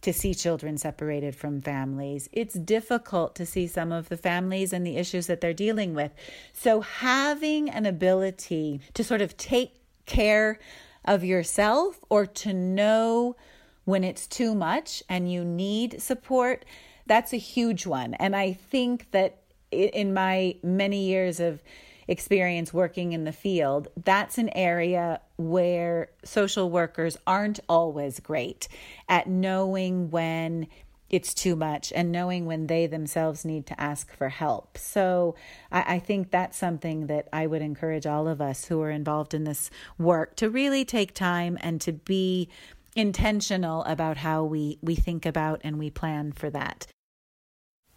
to 0.00 0.12
see 0.12 0.34
children 0.34 0.78
separated 0.78 1.34
from 1.34 1.60
families. 1.60 2.28
It's 2.32 2.54
difficult 2.54 3.34
to 3.36 3.46
see 3.46 3.66
some 3.66 3.92
of 3.92 4.08
the 4.08 4.16
families 4.16 4.72
and 4.72 4.86
the 4.86 4.96
issues 4.96 5.26
that 5.26 5.40
they're 5.40 5.52
dealing 5.52 5.94
with. 5.94 6.12
So, 6.52 6.80
having 6.80 7.68
an 7.68 7.84
ability 7.84 8.80
to 8.94 9.02
sort 9.02 9.22
of 9.22 9.36
take 9.36 9.74
care 10.06 10.58
of 11.04 11.24
yourself 11.24 11.98
or 12.08 12.26
to 12.26 12.52
know 12.52 13.36
when 13.84 14.04
it's 14.04 14.26
too 14.26 14.54
much 14.54 15.02
and 15.08 15.32
you 15.32 15.44
need 15.44 16.00
support, 16.00 16.64
that's 17.06 17.32
a 17.32 17.38
huge 17.38 17.86
one. 17.86 18.14
And 18.14 18.36
I 18.36 18.52
think 18.52 19.10
that 19.12 19.38
in 19.70 20.14
my 20.14 20.56
many 20.62 21.04
years 21.06 21.40
of 21.40 21.62
experience 22.08 22.72
working 22.72 23.12
in 23.12 23.24
the 23.24 23.32
field, 23.32 23.88
that's 24.02 24.38
an 24.38 24.48
area 24.56 25.20
where 25.36 26.10
social 26.24 26.70
workers 26.70 27.16
aren't 27.26 27.60
always 27.68 28.18
great 28.18 28.66
at 29.08 29.28
knowing 29.28 30.10
when 30.10 30.66
it's 31.10 31.32
too 31.32 31.56
much 31.56 31.92
and 31.94 32.12
knowing 32.12 32.44
when 32.44 32.66
they 32.66 32.86
themselves 32.86 33.44
need 33.44 33.66
to 33.66 33.80
ask 33.80 34.14
for 34.14 34.28
help. 34.28 34.76
So 34.76 35.36
I, 35.72 35.94
I, 35.94 35.98
think 35.98 36.30
that's 36.30 36.58
something 36.58 37.06
that 37.06 37.28
I 37.32 37.46
would 37.46 37.62
encourage 37.62 38.06
all 38.06 38.28
of 38.28 38.42
us 38.42 38.66
who 38.66 38.82
are 38.82 38.90
involved 38.90 39.32
in 39.32 39.44
this 39.44 39.70
work 39.96 40.36
to 40.36 40.50
really 40.50 40.84
take 40.84 41.14
time 41.14 41.56
and 41.62 41.80
to 41.80 41.92
be 41.92 42.48
intentional 42.94 43.84
about 43.84 44.18
how 44.18 44.44
we, 44.44 44.78
we 44.82 44.96
think 44.96 45.24
about 45.24 45.60
and 45.64 45.78
we 45.78 45.88
plan 45.88 46.32
for 46.32 46.50
that. 46.50 46.88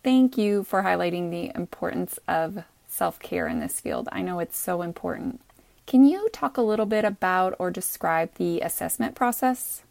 Thank 0.04 0.38
you 0.38 0.64
for 0.64 0.82
highlighting 0.82 1.30
the 1.30 1.52
importance 1.56 2.20
of 2.28 2.64
self 2.88 3.20
care 3.20 3.48
in 3.48 3.60
this 3.60 3.80
field. 3.80 4.10
I 4.12 4.22
know 4.22 4.40
it's 4.40 4.58
so 4.58 4.82
important. 4.82 5.42
Can 5.86 6.06
you 6.06 6.30
talk 6.30 6.58
a 6.58 6.62
little 6.62 6.86
bit 6.86 7.06
about 7.06 7.56
or 7.60 7.70
describe 7.70 8.34
the 8.36 8.62
assessment 8.62 9.14
process? 9.14 9.84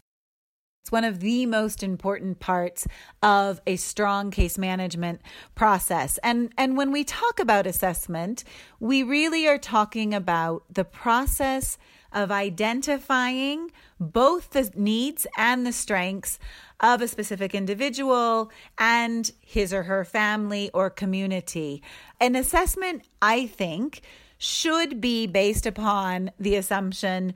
It's 0.83 0.91
one 0.91 1.05
of 1.05 1.21
the 1.21 1.45
most 1.45 1.83
important 1.83 2.41
parts 2.41 2.87
of 3.23 3.61
a 3.67 3.77
strong 3.77 4.31
case 4.31 4.57
management 4.57 5.21
process. 5.55 6.19
And, 6.23 6.53
and 6.57 6.75
when 6.75 6.91
we 6.91 7.05
talk 7.05 7.39
about 7.39 7.67
assessment, 7.67 8.45
we 8.81 9.03
really 9.03 9.47
are 9.47 9.59
talking 9.59 10.15
about 10.15 10.65
the 10.73 10.87
process 10.87 11.77
of 12.13 12.31
identifying 12.31 13.71
both 14.01 14.51
the 14.51 14.71
needs 14.75 15.27
and 15.37 15.67
the 15.67 15.73
strengths 15.73 16.39
of 16.81 17.03
a 17.03 17.09
specific 17.09 17.55
individual 17.55 18.51
and 18.79 19.31
his 19.41 19.75
or 19.75 19.83
her 19.83 20.03
family 20.03 20.71
or 20.73 20.89
community. 20.89 21.83
An 22.21 22.35
assessment, 22.35 23.05
I 23.21 23.47
think, 23.47 24.01
should 24.39 24.99
be 24.99 25.27
based 25.27 25.67
upon 25.67 26.31
the 26.41 26.57
assumption 26.57 27.35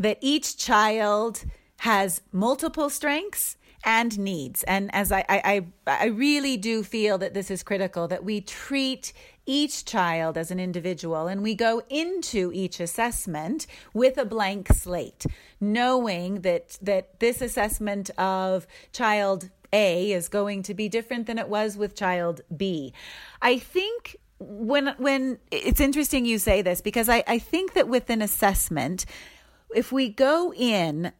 that 0.00 0.18
each 0.20 0.56
child 0.56 1.44
has 1.82 2.20
multiple 2.30 2.88
strengths 2.88 3.56
and 3.84 4.16
needs. 4.16 4.62
And 4.62 4.88
as 4.94 5.10
I, 5.10 5.24
I, 5.28 5.66
I 5.84 6.06
really 6.06 6.56
do 6.56 6.84
feel 6.84 7.18
that 7.18 7.34
this 7.34 7.50
is 7.50 7.64
critical 7.64 8.06
that 8.06 8.22
we 8.22 8.40
treat 8.40 9.12
each 9.46 9.84
child 9.84 10.38
as 10.38 10.52
an 10.52 10.60
individual 10.60 11.26
and 11.26 11.42
we 11.42 11.56
go 11.56 11.82
into 11.90 12.52
each 12.54 12.78
assessment 12.78 13.66
with 13.92 14.16
a 14.16 14.24
blank 14.24 14.68
slate, 14.72 15.26
knowing 15.60 16.42
that 16.42 16.78
that 16.80 17.18
this 17.18 17.42
assessment 17.42 18.10
of 18.16 18.64
child 18.92 19.50
A 19.72 20.12
is 20.12 20.28
going 20.28 20.62
to 20.62 20.74
be 20.74 20.88
different 20.88 21.26
than 21.26 21.36
it 21.36 21.48
was 21.48 21.76
with 21.76 21.96
child 21.96 22.42
B. 22.56 22.92
I 23.40 23.58
think 23.58 24.18
when 24.38 24.94
when 24.98 25.40
it's 25.50 25.80
interesting 25.80 26.26
you 26.26 26.38
say 26.38 26.62
this 26.62 26.80
because 26.80 27.08
I, 27.08 27.24
I 27.26 27.40
think 27.40 27.72
that 27.72 27.88
with 27.88 28.08
an 28.08 28.22
assessment, 28.22 29.04
if 29.74 29.90
we 29.90 30.08
go 30.08 30.52
in 30.54 31.10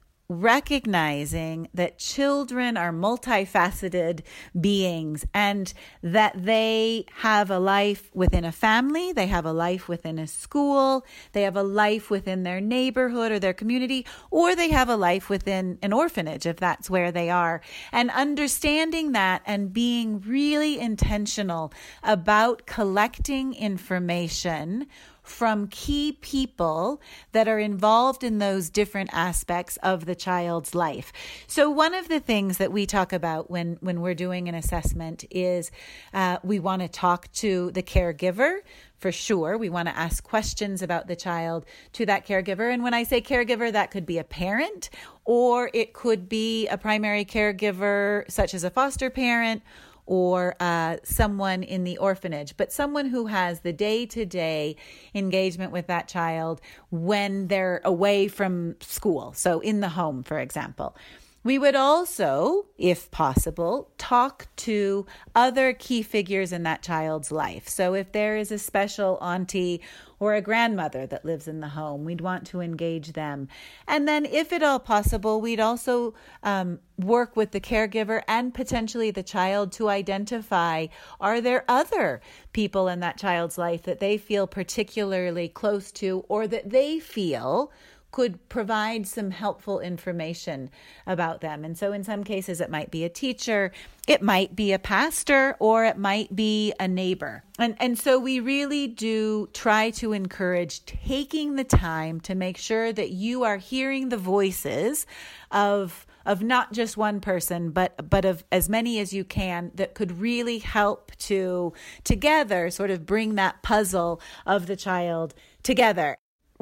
recognizing 0.41 1.69
that 1.75 1.99
children 1.99 2.77
are 2.77 2.93
multifaceted 2.93 4.21
beings 4.59 5.27
and 5.35 5.73
that 6.03 6.33
they 6.45 7.05
have 7.17 7.51
a 7.51 7.59
life 7.59 8.11
within 8.15 8.45
a 8.45 8.53
family, 8.53 9.13
they 9.13 9.27
have 9.27 9.45
a 9.45 9.53
life 9.53 9.89
within 9.89 10.19
a 10.19 10.27
school, 10.27 11.05
they 11.33 11.43
have 11.43 11.57
a 11.57 11.63
life 11.63 12.11
within 12.11 12.43
their 12.43 12.61
neighborhood 12.61 13.33
or 13.33 13.39
their 13.39 13.53
community, 13.53 14.07
or 14.31 14.55
they 14.55 14.71
have 14.71 14.89
a 14.89 14.97
life 14.97 15.29
within 15.29 15.79
an 15.83 15.93
orphanage 15.93 16.47
if 16.47 16.57
that's 16.57 16.89
where 16.89 17.13
they 17.13 17.31
are. 17.31 17.61
And 17.93 18.11
understanding 18.11 19.13
that 19.13 19.43
and 19.47 19.73
being 19.73 20.21
really 20.21 20.79
intentional 20.79 21.73
about 22.03 22.67
collecting 22.67 23.55
information 23.55 24.87
from 25.23 25.69
key 25.69 26.19
people 26.21 27.01
that 27.33 27.49
are 27.49 27.59
involved 27.59 28.25
in 28.25 28.39
those 28.39 28.71
different 28.71 29.11
aspects 29.13 29.77
of 29.79 30.07
the 30.07 30.15
child's 30.15 30.75
life. 30.75 31.13
So, 31.47 31.71
one 31.71 31.95
of 31.95 32.09
the 32.09 32.21
things 32.21 32.59
that 32.59 32.73
we 32.73 32.87
talk 32.87 33.13
about 33.13 33.51
when, 33.51 33.79
when 33.81 34.01
we're 34.01 34.15
doing 34.15 34.49
an 34.49 34.55
assessment 34.55 35.25
is 35.31 35.71
uh, 36.13 36.39
we 36.43 36.59
want 36.59 36.83
to 36.83 36.89
talk 36.89 37.31
to 37.33 37.71
the 37.71 37.83
caregiver 37.83 38.59
for 39.03 39.11
sure. 39.11 39.59
We 39.59 39.69
want 39.69 39.89
to 39.89 39.99
ask 39.99 40.23
questions 40.23 40.81
about 40.81 41.09
the 41.09 41.17
child 41.17 41.67
to 41.95 42.07
that 42.07 42.25
caregiver. 42.25 42.73
And 42.73 42.85
when 42.85 42.95
I 42.95 43.03
say 43.03 43.21
caregiver, 43.21 43.73
that 43.73 43.91
could 43.91 44.07
be 44.07 44.19
a 44.19 44.25
parent 44.25 44.91
or 45.25 45.71
it 45.75 45.93
could 45.93 46.29
be 46.29 46.69
a 46.69 46.79
primary 46.79 47.25
caregiver, 47.25 48.31
such 48.31 48.55
as 48.55 48.63
a 48.63 48.71
foster 48.71 49.11
parent 49.11 49.63
or 50.07 50.57
uh, 50.61 50.97
someone 51.05 51.63
in 51.63 51.85
the 51.85 51.97
orphanage, 51.99 52.57
but 52.57 52.73
someone 52.73 53.07
who 53.07 53.27
has 53.27 53.61
the 53.61 53.73
day 53.73 54.07
to 54.07 54.27
day 54.27 54.77
engagement 55.15 55.73
with 55.73 55.87
that 55.87 56.09
child 56.09 56.61
when 56.91 57.49
they're 57.49 57.81
away 57.85 58.29
from 58.29 58.77
school. 58.81 59.33
So, 59.35 59.61
in 59.61 59.81
the 59.81 59.91
home, 59.91 60.23
for 60.23 60.39
example. 60.39 60.97
We 61.45 61.59
would 61.59 61.75
also, 61.75 62.67
if 62.79 63.11
possible, 63.11 63.91
talk 63.99 64.47
to 64.59 65.07
other 65.35 65.73
key 65.73 66.03
figures 66.03 66.53
in 66.53 66.63
that 66.63 66.83
child's 66.83 67.33
life. 67.33 67.69
So, 67.69 67.95
if 67.95 68.13
there 68.13 68.37
is 68.37 68.53
a 68.53 68.59
special 68.59 69.19
auntie 69.21 69.81
or 70.23 70.35
a 70.35 70.41
grandmother 70.41 71.05
that 71.05 71.25
lives 71.25 71.49
in 71.49 71.59
the 71.59 71.71
home, 71.71 72.05
we'd 72.05 72.21
want 72.21 72.47
to 72.47 72.61
engage 72.61 73.15
them. 73.15 73.49
And 73.89 74.07
then, 74.07 74.25
if 74.25 74.53
at 74.53 74.63
all 74.63 74.79
possible, 74.79 75.41
we'd 75.41 75.59
also 75.59 76.15
um, 76.45 76.79
work 76.97 77.35
with 77.35 77.51
the 77.51 77.59
caregiver 77.59 78.23
and 78.29 78.55
potentially 78.55 79.11
the 79.11 79.25
child 79.25 79.73
to 79.73 79.89
identify 79.89 80.87
are 81.21 81.41
there 81.41 81.65
other 81.67 82.21
people 82.53 82.87
in 82.87 83.01
that 83.01 83.19
child's 83.19 83.59
life 83.59 83.83
that 83.83 83.99
they 83.99 84.17
feel 84.17 84.47
particularly 84.47 85.49
close 85.49 85.91
to 85.91 86.25
or 86.29 86.47
that 86.47 86.71
they 86.71 87.01
feel 87.01 87.73
could 88.13 88.49
provide 88.49 89.07
some 89.07 89.31
helpful 89.31 89.81
information 89.81 90.71
about 91.07 91.41
them. 91.41 91.65
And 91.65 91.77
so, 91.77 91.93
in 91.93 92.05
some 92.05 92.23
cases, 92.23 92.61
it 92.61 92.71
might 92.71 92.91
be 92.91 93.05
a 93.05 93.09
teacher, 93.09 93.73
it 94.07 94.23
might 94.23 94.55
be 94.55 94.73
a 94.73 94.79
pastor, 94.79 95.57
or 95.59 95.85
it 95.85 95.97
might 95.97 96.37
be 96.37 96.73
a 96.79 96.87
neighbor. 96.87 97.43
And, 97.59 97.77
and 97.81 97.99
so, 97.99 98.19
we 98.19 98.39
really 98.39 98.87
do 98.87 99.49
try 99.53 99.91
to 99.91 100.13
encourage 100.13 100.85
taking 100.85 101.57
the 101.57 101.65
time 101.65 102.21
to 102.21 102.35
make 102.35 102.59
sure 102.59 102.93
that 102.93 103.11
you 103.11 103.43
are 103.43 103.57
hearing 103.57 104.11
the 104.11 104.17
voices 104.17 105.07
of 105.51 106.07
of 106.25 106.41
not 106.41 106.73
just 106.73 106.97
one 106.97 107.21
person 107.21 107.71
but 107.71 108.09
but 108.09 108.25
of 108.25 108.45
as 108.53 108.69
many 108.69 109.01
as 109.01 109.13
you 109.13 109.25
can 109.25 109.73
that 109.75 109.93
could 109.93 110.21
really 110.21 110.59
help 110.59 111.11
to 111.17 111.73
together 112.05 112.71
sort 112.71 112.91
of 112.91 113.05
bring 113.05 113.35
that 113.35 113.61
puzzle 113.63 114.21
of 114.47 114.67
the 114.67 114.77
child 114.77 115.35
together 115.65 116.17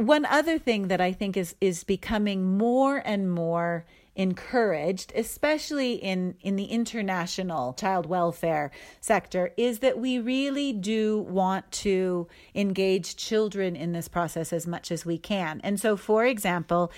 one 0.06 0.24
other 0.26 0.58
thing 0.58 0.88
that 0.88 1.00
I 1.00 1.12
think 1.12 1.36
is 1.36 1.54
is 1.60 1.84
becoming 1.84 2.56
more 2.56 3.02
and 3.04 3.30
more 3.30 3.84
encouraged 4.16 5.12
especially 5.14 5.94
in 5.94 6.34
in 6.40 6.56
the 6.56 6.64
international 6.64 7.72
child 7.74 8.06
welfare 8.06 8.70
sector 9.00 9.52
is 9.56 9.78
that 9.78 9.98
we 9.98 10.18
really 10.18 10.72
do 10.72 11.20
want 11.20 11.70
to 11.70 12.26
engage 12.54 13.14
children 13.16 13.76
in 13.76 13.92
this 13.92 14.08
process 14.08 14.52
as 14.52 14.66
much 14.66 14.90
as 14.90 15.06
we 15.06 15.16
can. 15.16 15.60
And 15.62 15.78
so 15.78 15.96
for 15.96 16.26
example 16.26 16.90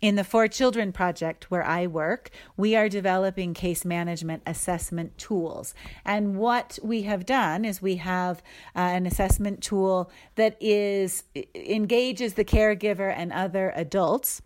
in 0.00 0.14
the 0.14 0.22
4Children 0.22 0.94
project 0.94 1.50
where 1.50 1.64
I 1.64 1.86
work, 1.86 2.30
we 2.56 2.76
are 2.76 2.88
developing 2.88 3.52
case 3.52 3.84
management 3.84 4.42
assessment 4.46 5.18
tools. 5.18 5.74
And 6.04 6.36
what 6.36 6.78
we 6.82 7.02
have 7.02 7.26
done 7.26 7.64
is 7.64 7.82
we 7.82 7.96
have 7.96 8.38
uh, 8.76 8.80
an 8.80 9.06
assessment 9.06 9.62
tool 9.62 10.10
that 10.36 10.56
is 10.60 11.24
engages 11.54 12.34
the 12.34 12.44
caregiver 12.44 13.12
and 13.14 13.32
other 13.32 13.72
adults 13.74 14.40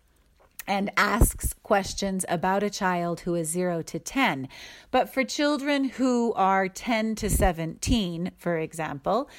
and 0.65 0.91
asks 0.95 1.53
questions 1.61 2.25
about 2.29 2.63
a 2.63 2.69
child 2.69 3.21
who 3.21 3.35
is 3.35 3.49
0 3.49 3.81
to 3.83 3.99
10. 3.99 4.47
But 4.91 5.13
for 5.13 5.23
children 5.23 5.85
who 5.85 6.33
are 6.33 6.67
10 6.67 7.15
to 7.15 7.29
17, 7.29 8.31
for 8.37 8.57
example, 8.57 9.29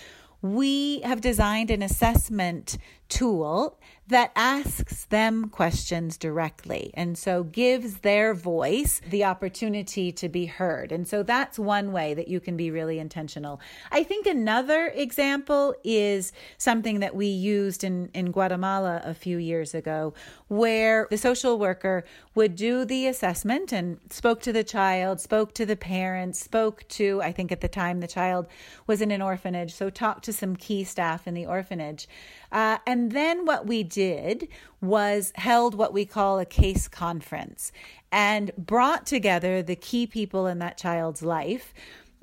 we 0.43 1.01
have 1.01 1.23
designed 1.23 1.71
an 1.71 1.83
assessment 1.83 2.77
tool 3.15 3.79
that 4.07 4.33
asks 4.37 5.07
them 5.07 5.49
questions 5.49 6.19
directly 6.19 6.91
and 6.95 7.17
so 7.17 7.43
gives 7.43 7.99
their 7.99 8.35
voice 8.35 9.01
the 9.09 9.25
opportunity 9.25 10.13
to 10.13 10.29
be 10.29 10.45
heard. 10.45 10.93
And 10.93 11.09
so 11.09 11.23
that's 11.23 11.59
one 11.59 11.91
way 11.93 12.13
that 12.13 12.29
you 12.29 12.39
can 12.39 12.57
be 12.57 12.71
really 12.71 12.99
intentional. 12.99 13.61
I 13.91 14.03
think 14.03 14.27
another 14.27 14.93
example 14.95 15.75
is 15.85 16.33
something 16.59 17.01
that 17.01 17.15
we 17.15 17.27
used 17.27 17.83
in, 17.83 18.11
in 18.13 18.31
Guatemala 18.31 19.01
a 19.05 19.15
few 19.15 19.39
years 19.39 19.75
ago, 19.75 20.13
where 20.49 21.07
the 21.09 21.17
social 21.17 21.59
worker 21.59 22.05
would 22.35 22.57
do 22.57 22.85
the 22.85 23.07
assessment 23.07 23.73
and 23.73 24.01
spoke 24.11 24.43
to 24.43 24.53
the 24.53 24.65
child, 24.65 25.21
spoke 25.21 25.55
to 25.55 25.65
the 25.65 25.77
parents, 25.77 26.41
spoke 26.41 26.87
to, 26.89 27.23
I 27.23 27.33
think 27.33 27.53
at 27.53 27.63
the 27.63 27.69
time 27.69 28.01
the 28.01 28.09
child 28.09 28.49
was 28.87 29.01
in 29.01 29.11
an 29.11 29.23
orphanage, 29.23 29.73
so 29.73 29.89
talked 29.89 30.25
to 30.27 30.33
some 30.33 30.57
key 30.57 30.85
staff 30.85 31.27
in 31.27 31.33
the 31.33 31.47
orphanage. 31.47 32.07
Uh, 32.55 32.79
and 32.87 33.11
then 33.11 33.45
what 33.45 33.67
we 33.67 33.83
did 33.83 34.47
was 34.81 35.33
held 35.35 35.75
what 35.75 35.93
we 35.93 36.07
call 36.07 36.39
a 36.39 36.47
case 36.47 36.87
conference 36.87 37.73
and 38.13 38.53
brought 38.57 39.05
together 39.07 39.61
the 39.61 39.75
key 39.75 40.07
people 40.07 40.47
in 40.47 40.61
that 40.61 40.79
child's 40.79 41.21
life 41.21 41.75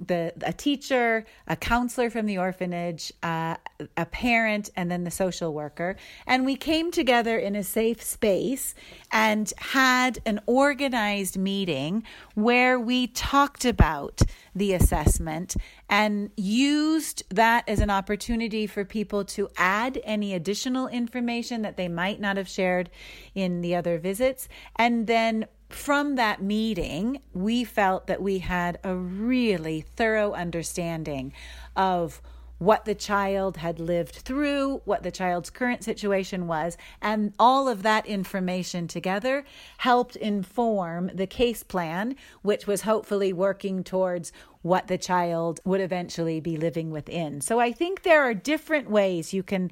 the 0.05 0.33
a 0.41 0.53
teacher, 0.53 1.25
a 1.47 1.55
counselor 1.55 2.09
from 2.09 2.25
the 2.25 2.37
orphanage, 2.37 3.13
uh, 3.23 3.55
a 3.95 4.05
parent, 4.05 4.69
and 4.75 4.89
then 4.89 5.03
the 5.03 5.11
social 5.11 5.53
worker. 5.53 5.95
And 6.25 6.45
we 6.45 6.55
came 6.55 6.91
together 6.91 7.37
in 7.37 7.55
a 7.55 7.63
safe 7.63 8.01
space 8.01 8.73
and 9.11 9.51
had 9.57 10.19
an 10.25 10.41
organized 10.45 11.37
meeting 11.37 12.03
where 12.33 12.79
we 12.79 13.07
talked 13.07 13.65
about 13.65 14.21
the 14.55 14.73
assessment 14.73 15.55
and 15.89 16.31
used 16.35 17.23
that 17.29 17.67
as 17.67 17.79
an 17.79 17.89
opportunity 17.89 18.67
for 18.67 18.83
people 18.83 19.23
to 19.23 19.49
add 19.57 19.99
any 20.03 20.33
additional 20.33 20.87
information 20.87 21.61
that 21.61 21.77
they 21.77 21.87
might 21.87 22.19
not 22.19 22.37
have 22.37 22.49
shared 22.49 22.89
in 23.35 23.61
the 23.61 23.75
other 23.75 23.97
visits 23.97 24.49
and 24.75 25.07
then 25.07 25.45
from 25.73 26.15
that 26.15 26.41
meeting, 26.41 27.21
we 27.33 27.63
felt 27.63 28.07
that 28.07 28.21
we 28.21 28.39
had 28.39 28.79
a 28.83 28.95
really 28.95 29.81
thorough 29.95 30.33
understanding 30.33 31.33
of 31.75 32.21
what 32.61 32.85
the 32.85 32.93
child 32.93 33.57
had 33.57 33.79
lived 33.79 34.13
through, 34.13 34.79
what 34.85 35.01
the 35.01 35.09
child's 35.09 35.49
current 35.49 35.83
situation 35.83 36.45
was, 36.45 36.77
and 37.01 37.33
all 37.39 37.67
of 37.67 37.81
that 37.81 38.05
information 38.05 38.87
together 38.87 39.43
helped 39.79 40.15
inform 40.15 41.09
the 41.11 41.25
case 41.25 41.63
plan, 41.63 42.15
which 42.43 42.67
was 42.67 42.83
hopefully 42.83 43.33
working 43.33 43.83
towards 43.83 44.31
what 44.61 44.87
the 44.87 44.97
child 44.97 45.59
would 45.65 45.81
eventually 45.81 46.39
be 46.39 46.55
living 46.55 46.91
within. 46.91 47.41
So 47.41 47.59
I 47.59 47.71
think 47.71 48.03
there 48.03 48.21
are 48.21 48.35
different 48.35 48.91
ways 48.91 49.33
you 49.33 49.41
can 49.41 49.71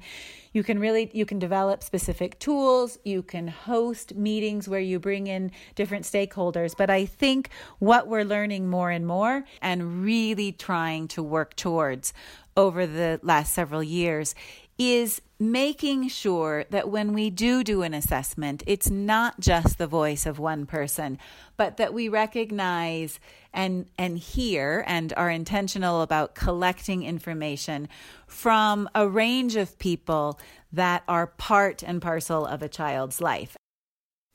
you 0.52 0.62
can 0.62 0.78
really 0.78 1.10
you 1.12 1.24
can 1.24 1.38
develop 1.38 1.82
specific 1.82 2.38
tools, 2.38 2.98
you 3.04 3.22
can 3.22 3.48
host 3.48 4.14
meetings 4.14 4.68
where 4.68 4.80
you 4.80 4.98
bring 4.98 5.26
in 5.26 5.52
different 5.74 6.04
stakeholders, 6.04 6.74
but 6.76 6.90
I 6.90 7.06
think 7.06 7.50
what 7.78 8.08
we're 8.08 8.24
learning 8.24 8.68
more 8.68 8.90
and 8.90 9.06
more 9.06 9.44
and 9.62 10.02
really 10.02 10.52
trying 10.52 11.08
to 11.08 11.22
work 11.22 11.56
towards 11.56 12.12
over 12.56 12.86
the 12.86 13.20
last 13.22 13.52
several 13.52 13.82
years 13.82 14.34
is 14.80 15.20
making 15.38 16.08
sure 16.08 16.64
that 16.70 16.88
when 16.88 17.12
we 17.12 17.28
do 17.28 17.62
do 17.62 17.82
an 17.82 17.92
assessment, 17.92 18.62
it's 18.66 18.88
not 18.88 19.38
just 19.38 19.76
the 19.76 19.86
voice 19.86 20.24
of 20.24 20.38
one 20.38 20.64
person, 20.64 21.18
but 21.58 21.76
that 21.76 21.92
we 21.92 22.08
recognize 22.08 23.20
and 23.52 23.84
and 23.98 24.16
hear 24.16 24.82
and 24.86 25.12
are 25.18 25.28
intentional 25.28 26.00
about 26.00 26.34
collecting 26.34 27.02
information 27.02 27.90
from 28.26 28.88
a 28.94 29.06
range 29.06 29.54
of 29.54 29.78
people 29.78 30.40
that 30.72 31.02
are 31.06 31.26
part 31.26 31.82
and 31.82 32.00
parcel 32.00 32.46
of 32.46 32.62
a 32.62 32.68
child's 32.68 33.20
life. 33.20 33.58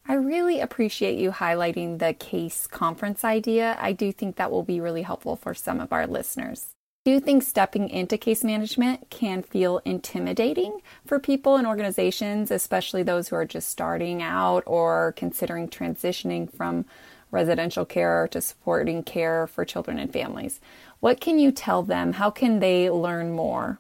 I 0.08 0.13
really 0.13 0.60
appreciate 0.60 1.17
you 1.17 1.31
highlighting 1.31 1.97
the 1.97 2.13
case 2.13 2.67
conference 2.67 3.23
idea. 3.23 3.75
I 3.79 3.93
do 3.93 4.12
think 4.12 4.36
that 4.36 4.51
will 4.51 4.62
be 4.62 4.79
really 4.79 5.01
helpful 5.01 5.36
for 5.36 5.55
some 5.55 5.79
of 5.79 5.91
our 5.91 6.05
listeners. 6.05 6.74
Do 7.05 7.11
you 7.11 7.19
think 7.19 7.43
stepping 7.43 7.89
into 7.89 8.17
case 8.17 8.43
management 8.43 9.11
can 9.11 9.43
feel 9.43 9.79
intimidating 9.85 10.81
for 11.05 11.19
people 11.19 11.55
and 11.55 11.67
organizations, 11.67 12.49
especially 12.49 13.03
those 13.03 13.27
who 13.27 13.35
are 13.35 13.45
just 13.45 13.69
starting 13.69 14.23
out 14.23 14.63
or 14.65 15.13
considering 15.15 15.69
transitioning 15.69 16.51
from 16.51 16.83
residential 17.29 17.85
care 17.85 18.27
to 18.29 18.41
supporting 18.41 19.03
care 19.03 19.45
for 19.45 19.63
children 19.63 19.99
and 19.99 20.11
families? 20.11 20.59
What 20.99 21.21
can 21.21 21.37
you 21.37 21.51
tell 21.51 21.83
them? 21.83 22.13
How 22.13 22.31
can 22.31 22.57
they 22.57 22.89
learn 22.89 23.33
more? 23.33 23.79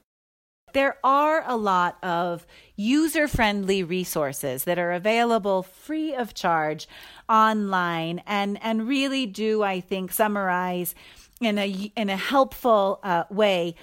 There 0.73 0.97
are 1.03 1.43
a 1.47 1.55
lot 1.55 1.97
of 2.03 2.45
user 2.75 3.27
friendly 3.27 3.81
resources 3.81 4.65
that 4.65 4.77
are 4.77 4.91
available 4.91 5.63
free 5.63 6.13
of 6.13 6.35
charge 6.35 6.87
online 7.27 8.21
and, 8.27 8.61
and 8.61 8.87
really 8.87 9.25
do, 9.25 9.63
I 9.63 9.79
think, 9.79 10.11
summarize 10.11 10.93
in 11.45 11.59
a 11.59 11.91
in 11.95 12.09
a 12.09 12.17
helpful 12.17 12.99
uh, 13.03 13.23
way 13.29 13.75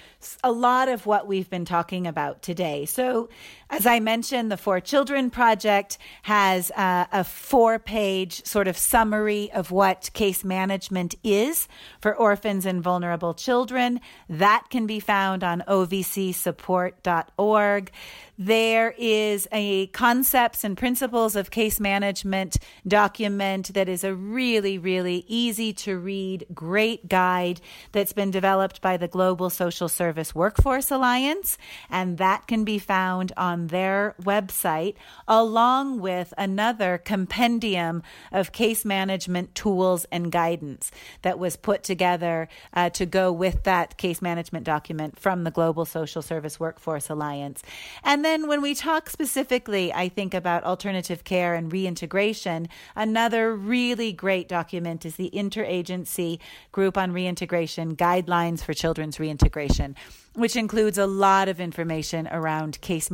a 0.43 0.51
lot 0.51 0.89
of 0.89 1.07
what 1.07 1.29
we've 1.29 1.49
been 1.49 1.65
talking 1.65 2.09
about 2.09 2.43
today. 2.43 2.85
So, 2.85 3.29
as 3.73 3.87
I 3.87 3.99
mentioned, 4.01 4.53
the 4.53 4.57
4Children 4.57 5.33
Project 5.33 5.97
has 6.25 6.71
uh, 6.73 7.07
a 7.11 7.25
four 7.25 7.79
page 7.79 8.45
sort 8.45 8.69
of 8.69 8.77
summary 8.77 9.51
of 9.51 9.71
what 9.71 10.11
case 10.13 10.45
management 10.45 11.15
is 11.25 11.69
for 11.99 12.15
orphans 12.15 12.67
and 12.67 12.83
vulnerable 12.83 13.33
children. 13.33 14.03
That 14.29 14.67
can 14.69 14.87
be 14.87 15.01
found 15.01 15.43
on 15.43 15.65
ovcsupport.org. 15.67 17.91
There 18.39 18.95
is 18.99 19.47
a 19.53 19.87
concepts 19.89 20.65
and 20.65 20.77
principles 20.77 21.37
of 21.37 21.51
case 21.51 21.79
management 21.79 22.57
document 22.89 23.75
that 23.75 23.89
is 23.89 24.05
a 24.05 24.15
really, 24.15 24.79
really 24.79 25.25
easy 25.29 25.73
to 25.75 25.97
read, 25.97 26.47
great 26.53 27.09
guide 27.09 27.61
that's 27.93 28.13
been 28.13 28.31
developed 28.31 28.81
by 28.81 28.97
the 28.97 29.07
Global 29.07 29.49
Social 29.49 29.89
Service 29.89 30.35
Workforce 30.35 30.91
Alliance. 30.91 31.57
And 31.89 32.19
that 32.19 32.47
can 32.47 32.65
be 32.65 32.79
found 32.79 33.33
on 33.37 33.62
their 33.69 34.15
website, 34.23 34.95
along 35.27 36.01
with 36.01 36.33
another 36.39 36.99
compendium 36.99 38.03
of 38.31 38.53
case 38.53 38.85
management 38.85 39.55
tools 39.55 40.07
and 40.13 40.33
guidance 40.33 40.91
that 41.23 41.39
was 41.39 41.57
put 41.57 41.83
together 41.83 42.49
uh, 42.75 42.91
to 42.91 43.07
go 43.07 43.33
with 43.33 43.65
that 43.65 43.97
case 43.97 44.23
management 44.23 44.65
document 44.65 45.19
from 45.19 45.45
the 45.45 45.51
Global 45.51 45.85
Social 45.85 46.23
Service 46.23 46.59
Workforce 46.59 47.09
Alliance. 47.11 47.63
And 48.05 48.25
then 48.25 48.49
when 48.49 48.63
we 48.63 48.75
talk 48.75 49.09
specifically, 49.11 49.93
I 49.93 50.09
think 50.09 50.35
about 50.35 50.65
alternative 50.65 51.25
care 51.25 51.55
and 51.55 51.73
reintegration, 51.73 52.69
another 52.97 53.55
really 53.55 54.13
great 54.13 54.49
document 54.49 55.05
is 55.05 55.17
the 55.17 55.31
Interagency 55.33 56.39
Group 56.73 56.97
on 56.97 57.13
Reintegration 57.13 57.97
Guidelines 57.97 58.63
for 58.63 58.75
Children's 58.75 59.21
Reintegration, 59.21 59.97
which 60.35 60.57
includes 60.57 60.99
a 60.99 61.07
lot 61.07 61.49
of 61.49 61.61
information 61.61 62.29
around 62.29 62.81
case 62.81 63.11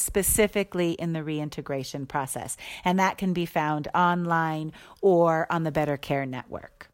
specifically 0.00 0.92
in 0.92 1.12
the 1.12 1.22
reintegration 1.22 2.06
process. 2.06 2.56
And 2.84 2.98
that 2.98 3.18
can 3.18 3.32
be 3.32 3.46
found 3.46 3.88
online 3.94 4.72
or 5.00 5.46
on 5.50 5.64
the 5.64 5.72
Better 5.72 5.96
Care 5.96 6.26
Network. 6.26 6.88